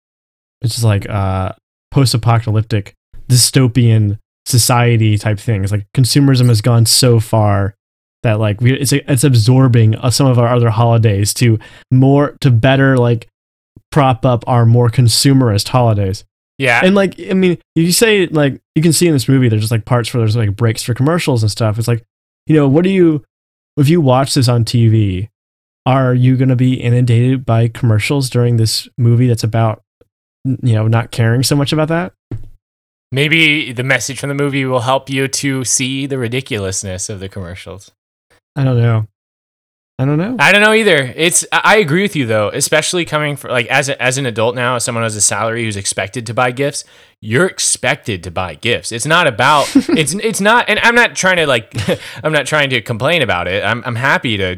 [0.62, 1.52] it's just like uh
[1.90, 2.94] post-apocalyptic
[3.28, 5.62] dystopian society type thing.
[5.62, 7.74] It's like consumerism has gone so far
[8.22, 11.58] that like we it's it's absorbing some of our other holidays to
[11.90, 13.28] more to better like
[13.90, 16.24] prop up our more consumerist holidays.
[16.58, 19.62] Yeah, And like, I mean, you say like you can see in this movie, there's
[19.62, 21.78] just like parts where there's like breaks for commercials and stuff.
[21.78, 22.04] It's like,
[22.46, 23.24] you know, what do you
[23.78, 25.29] if you watch this on TV,
[25.86, 29.82] are you going to be inundated by commercials during this movie that's about
[30.44, 32.12] you know not caring so much about that?
[33.12, 37.28] maybe the message from the movie will help you to see the ridiculousness of the
[37.28, 37.90] commercials.
[38.56, 39.06] I don't know.
[39.98, 40.36] I don't know.
[40.38, 41.12] I don't know either.
[41.14, 44.54] It's I agree with you though, especially coming from like as a, as an adult
[44.54, 46.84] now, as someone who has a salary who's expected to buy gifts.
[47.20, 48.92] You're expected to buy gifts.
[48.92, 51.74] It's not about it's it's not, and I'm not trying to like
[52.24, 53.62] I'm not trying to complain about it.
[53.62, 54.56] I'm I'm happy to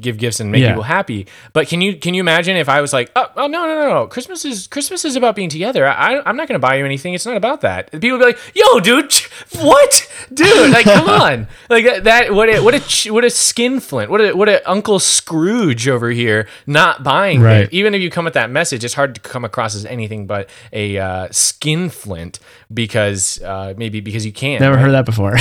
[0.00, 0.70] give gifts and make Yeah.
[0.70, 1.26] people happy.
[1.52, 3.88] But can you can you imagine if I was like, oh, oh no no no
[3.90, 5.86] no, Christmas is Christmas is about being together.
[5.86, 7.14] I I'm not gonna buy you anything.
[7.14, 7.88] It's not about that.
[7.92, 9.12] And people would be like, yo, dude,
[9.60, 10.70] what, dude?
[10.72, 14.32] Like, come on, like that, that what a what a what a skinflint, what a
[14.32, 17.60] what a Uncle Scrooge over here not buying Right.
[17.60, 17.72] things.
[17.72, 20.50] Even if you come with that message, it's hard to come across as anything but
[20.72, 22.40] a uh, skinflint
[22.74, 24.60] because uh, maybe because you can't.
[24.60, 25.36] Never heard that before.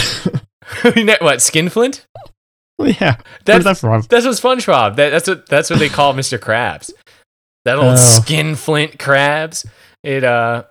[1.26, 2.05] what skinflint?
[3.01, 3.17] yeah.
[3.45, 4.01] That's that from?
[4.09, 4.95] That's what SpongeBob.
[4.97, 6.38] That, that's what that's what they call Mr.
[6.38, 6.91] Krabs.
[7.65, 7.95] That old Oh.
[7.95, 9.65] skin flint Krabs.
[10.03, 10.63] It uh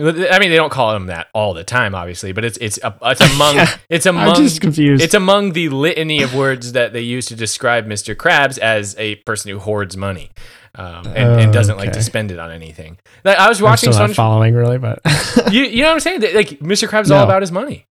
[0.00, 3.20] I mean they don't call him that all the time obviously, but it's it's it's
[3.34, 3.76] among Yeah.
[3.90, 5.02] it's I'm among just confused.
[5.02, 8.14] it's among the litany of words that they use to describe Mr.
[8.14, 10.30] Krabs as a person who hoards money.
[10.74, 12.98] Um, and, and doesn't like to spend it on anything.
[13.24, 14.14] Like, I was I'm watching still not SpongeBob.
[14.14, 15.00] following really, but
[15.50, 16.20] You, you know what I'm saying?
[16.36, 16.86] Like Mr.
[16.86, 17.86] Krabs is all about his money.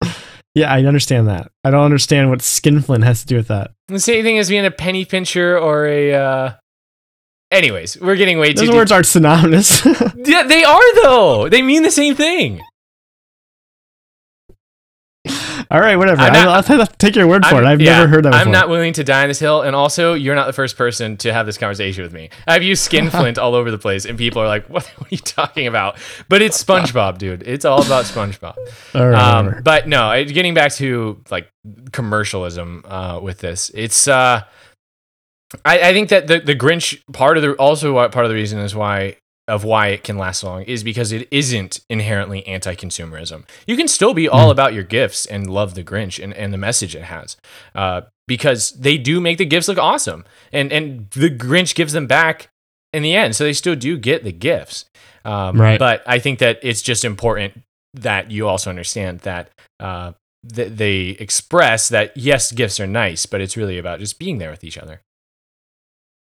[0.56, 1.52] Yeah, I understand that.
[1.64, 3.72] I don't understand what skinflint has to do with that.
[3.88, 6.14] The same thing as being a penny pincher or a.
[6.14, 6.52] Uh...
[7.50, 8.60] Anyways, we're getting way too.
[8.60, 8.74] Those deep.
[8.74, 9.86] words aren't synonymous.
[10.16, 11.48] Yeah, they are though.
[11.48, 12.60] They mean the same thing.
[15.70, 16.20] All right, whatever.
[16.22, 17.66] Not- will take your word for I'm- it.
[17.66, 18.40] I've yeah, never heard that before.
[18.46, 21.16] I'm not willing to die on this hill, and also you're not the first person
[21.18, 22.30] to have this conversation with me.
[22.46, 25.18] I've used skinflint all over the place, and people are like, "What, what are you
[25.18, 25.98] talking about?"
[26.28, 27.42] But it's SpongeBob, dude.
[27.46, 28.56] It's all about SpongeBob.
[28.94, 31.48] All right, Um, but no, getting back to like
[31.92, 34.08] commercialism uh, with this, it's.
[34.08, 34.42] Uh,
[35.64, 38.58] I, I think that the the Grinch part of the also part of the reason
[38.58, 39.16] is why
[39.48, 43.44] of why it can last so long is because it isn't inherently anti-consumerism.
[43.66, 46.58] You can still be all about your gifts and love the Grinch and, and the
[46.58, 47.36] message it has,
[47.74, 52.06] uh, because they do make the gifts look awesome, and and the Grinch gives them
[52.06, 52.48] back
[52.92, 54.84] in the end, so they still do get the gifts.
[55.24, 55.78] Um, Right.
[55.78, 57.62] But I think that it's just important
[57.94, 60.12] that you also understand that uh,
[60.54, 64.50] th- they express that yes, gifts are nice, but it's really about just being there
[64.50, 65.00] with each other.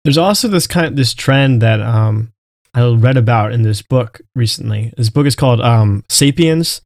[0.03, 2.31] There's also this kind of, this trend that um,
[2.77, 4.93] I read about in this book recently.
[4.97, 6.81] This book is called um, *Sapiens*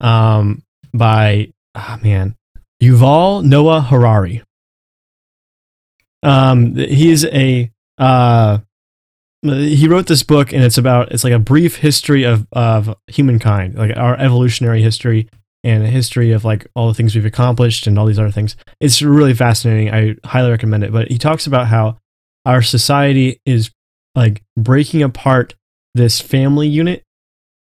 [0.00, 0.62] um,
[0.94, 2.36] by ah man
[2.82, 4.42] Yuval Noah Harari.
[6.22, 8.58] Um, he's a uh,
[9.42, 13.74] he wrote this book and it's about it's like a brief history of of humankind,
[13.74, 15.28] like our evolutionary history
[15.62, 18.56] and a history of like all the things we've accomplished and all these other things.
[18.80, 19.92] It's really fascinating.
[19.92, 20.92] I highly recommend it.
[20.92, 21.98] But he talks about how
[22.46, 23.70] our society is
[24.16, 25.54] like breaking apart
[25.94, 27.02] this family unit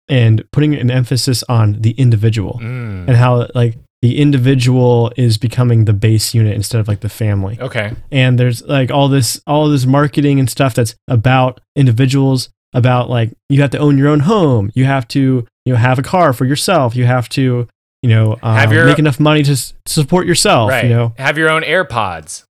[0.10, 3.08] and putting an emphasis on the individual Mm.
[3.08, 7.58] and how like the individual is becoming the base unit instead of like the family
[7.60, 7.94] Okay.
[8.12, 13.32] and there's like all this all this marketing and stuff that's about individuals about like
[13.50, 16.34] you have to own your own home you have to you know have a car
[16.34, 17.68] for yourself you have to
[18.02, 20.86] you know um, Have your- make enough money to s- support yourself Right.
[20.86, 22.46] you know Have your own AirPods.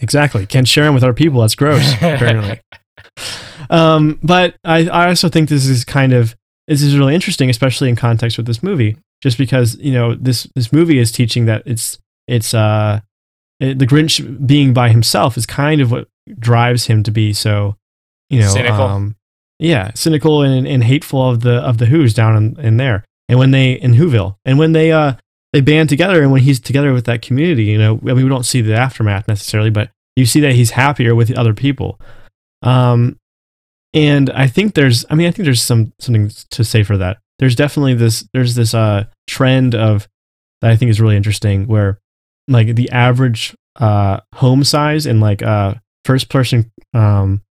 [0.00, 2.60] exactly can't share them with other people that's gross apparently
[3.70, 6.34] um but i i also think this is kind of
[6.66, 10.44] this is really interesting especially in context with this movie just because you know this
[10.54, 13.00] this movie is teaching that it's it's uh
[13.60, 16.08] it, the grinch being by himself is kind of what
[16.38, 17.76] drives him to be so
[18.30, 18.82] you know Cynical.
[18.82, 19.16] um
[19.58, 23.04] yeah cynical and, and hateful of the of the Whos down in, in there.
[23.30, 24.36] And when they in whoville.
[24.46, 25.14] And when they uh
[25.52, 28.28] they band together and when he's together with that community you know i mean we
[28.28, 31.98] don't see the aftermath necessarily but you see that he's happier with other people
[32.62, 33.18] um
[33.94, 37.18] and i think there's i mean i think there's some something to say for that.
[37.38, 40.08] There's definitely this there's this uh trend of
[40.60, 42.00] that i think is really interesting where
[42.48, 47.42] like the average uh home size in like uh first person um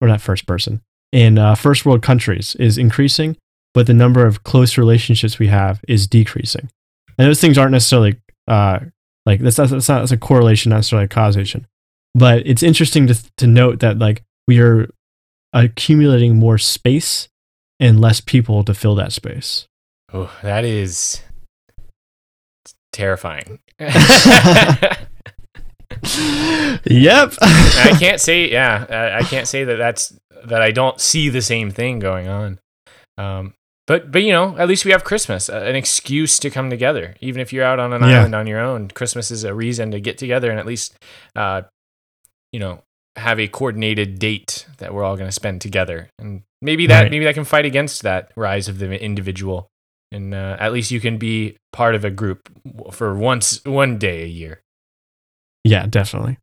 [0.00, 0.82] or not first person
[1.12, 3.36] in uh, first world countries is increasing
[3.74, 6.70] but the number of close relationships we have is decreasing.
[7.18, 8.16] And those things aren't necessarily
[8.48, 8.80] uh
[9.24, 11.66] like that's not, that's not that's a correlation not necessarily a causation.
[12.14, 14.88] But it's interesting to to note that like we are
[15.52, 17.28] accumulating more space
[17.80, 19.66] and less people to fill that space
[20.14, 21.22] Oh, that is
[22.92, 23.60] terrifying.
[23.78, 24.98] yep
[27.40, 31.70] I can't say, yeah, I- can't say that that's that I don't see the same
[31.70, 32.58] thing going on.
[33.16, 33.54] Um,
[33.86, 37.14] but but you know, at least we have Christmas, an excuse to come together.
[37.20, 38.18] Even if you're out on an Yeah.
[38.20, 40.96] island on your own, Christmas is a reason to get together and at least,
[41.36, 41.62] uh,
[42.52, 42.82] you know,
[43.16, 46.08] have a coordinated date that we're all going to spend together.
[46.18, 47.10] And maybe that Right.
[47.10, 49.68] maybe that can fight against that rise of the individual.
[50.10, 52.48] And uh, at least you can be part of a group
[52.92, 54.60] for once one day a year.
[55.64, 56.36] yeah definitely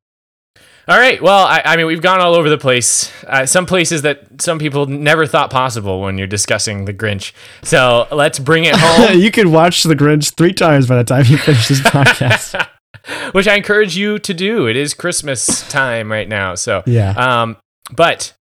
[0.88, 1.22] All right.
[1.22, 3.11] Well, I, I mean, we've gone all over the place.
[3.28, 7.32] Uh, some places that some people never thought possible when you're discussing the Grinch.
[7.61, 11.26] So let's bring it home, you could watch the grinch three times by the time
[11.28, 12.67] you finish this podcast
[13.32, 14.68] which I encourage you to do.
[14.68, 16.55] It is Christmas time right now.
[16.55, 17.57] So, yeah um,
[17.91, 18.34] but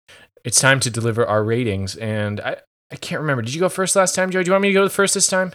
[0.43, 1.95] it's time to deliver our ratings.
[1.95, 2.57] And I,
[2.91, 3.41] I can't remember.
[3.41, 4.43] Did you go first last time, Joey?
[4.43, 5.53] Do you want me to go first this time?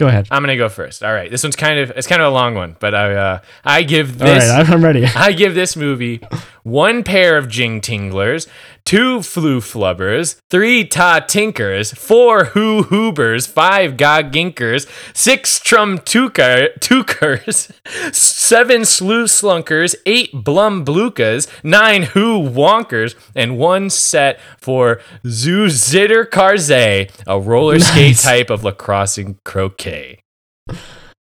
[0.00, 1.02] go ahead I'm gonna go first.
[1.02, 1.28] All right.
[1.28, 4.16] This one's kind of it's kind of a long one, but I uh, I give
[4.18, 4.48] this.
[4.48, 6.20] right I'm- i'm ready I give this movie
[6.68, 8.46] one pair of Jing Tinglers,
[8.84, 17.70] two Flu Flubbers, three Ta Tinkers, four Hoo Hoobers, five Gog Ginkers, six Trum Tukers,
[18.14, 26.24] seven Slew Slunkers, eight Blum Blukas, nine Who Wonkers, and one set for Zoo Zitter
[26.28, 30.20] Karze, a roller skate type of lacrosse and croquet.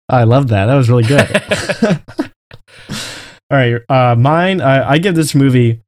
[0.09, 0.65] I love that.
[0.65, 2.31] That was really good.
[3.54, 4.62] All right, uh, mine.
[4.62, 5.82] I, I give this movie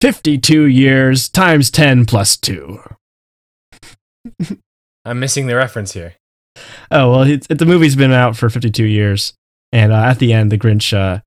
[0.00, 2.80] fifty-two years times ten plus two.
[5.04, 6.14] I'm missing the reference here.
[6.90, 9.34] Oh well, it's, it, the movie's been out for fifty-two years,
[9.72, 10.96] and uh, at the end, the Grinch.
[10.96, 11.20] Uh,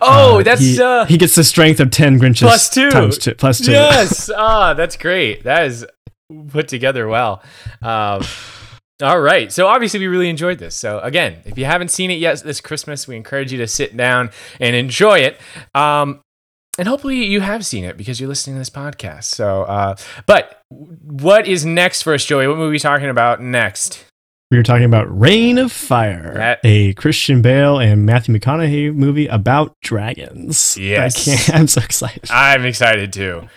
[0.00, 2.90] Oh, uh, that's he, uh, he gets the strength of ten Grinches Plus two.
[2.90, 3.72] times two plus two.
[3.72, 4.30] Yes.
[4.36, 5.42] Ah, that's great.
[5.42, 5.84] That is
[6.48, 7.42] put together well.
[7.82, 8.22] Um,
[9.02, 9.52] all right.
[9.52, 10.74] So obviously we really enjoyed this.
[10.74, 13.96] So again, if you haven't seen it yet this Christmas, we encourage you to sit
[13.96, 15.38] down and enjoy it.
[15.74, 16.20] Um,
[16.78, 19.24] and hopefully you have seen it because you're listening to this podcast.
[19.24, 19.96] So, uh,
[20.26, 22.46] but what is next for us, Joey?
[22.48, 24.04] What movie are we talking about next?
[24.50, 29.26] We are talking about Reign of Fire, That- a Christian Bale and Matthew McConaughey movie
[29.26, 30.76] about dragons.
[30.78, 31.26] Yes.
[31.28, 32.30] I can't, I'm so excited.
[32.30, 33.48] I'm excited too.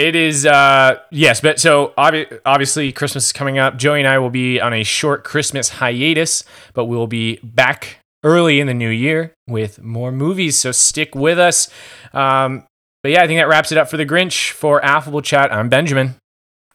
[0.00, 3.76] It is, uh, yes, but so obvi- obviously Christmas is coming up.
[3.76, 7.98] Joey and I will be on a short Christmas hiatus, but we will be back
[8.24, 10.56] early in the new year with more movies.
[10.56, 11.68] So stick with us.
[12.14, 12.64] Um,
[13.02, 14.52] but yeah, I think that wraps it up for the Grinch.
[14.52, 16.14] For Affable Chat, I'm Benjamin.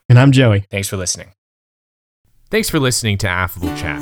[0.08, 0.60] And I'm Joey.
[0.70, 1.32] Thanks for listening.
[2.48, 4.00] Thanks for listening to Affable Chat.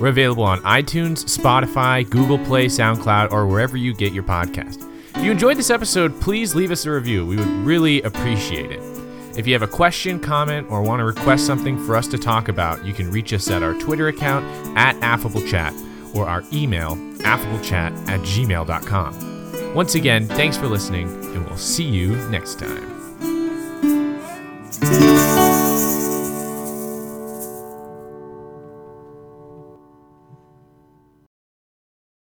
[0.00, 4.90] We're available on iTunes, Spotify, Google Play, SoundCloud, or wherever you get your podcast.
[5.16, 7.24] If you enjoyed this episode, please leave us a review.
[7.26, 8.80] We would really appreciate it.
[9.36, 12.48] If you have a question, comment, or want to request something for us to talk
[12.48, 14.44] about, you can reach us at our Twitter account
[14.76, 19.74] at AffableChat or our email, affablechat at gmail.com.
[19.74, 22.94] Once again, thanks for listening, and we'll see you next time.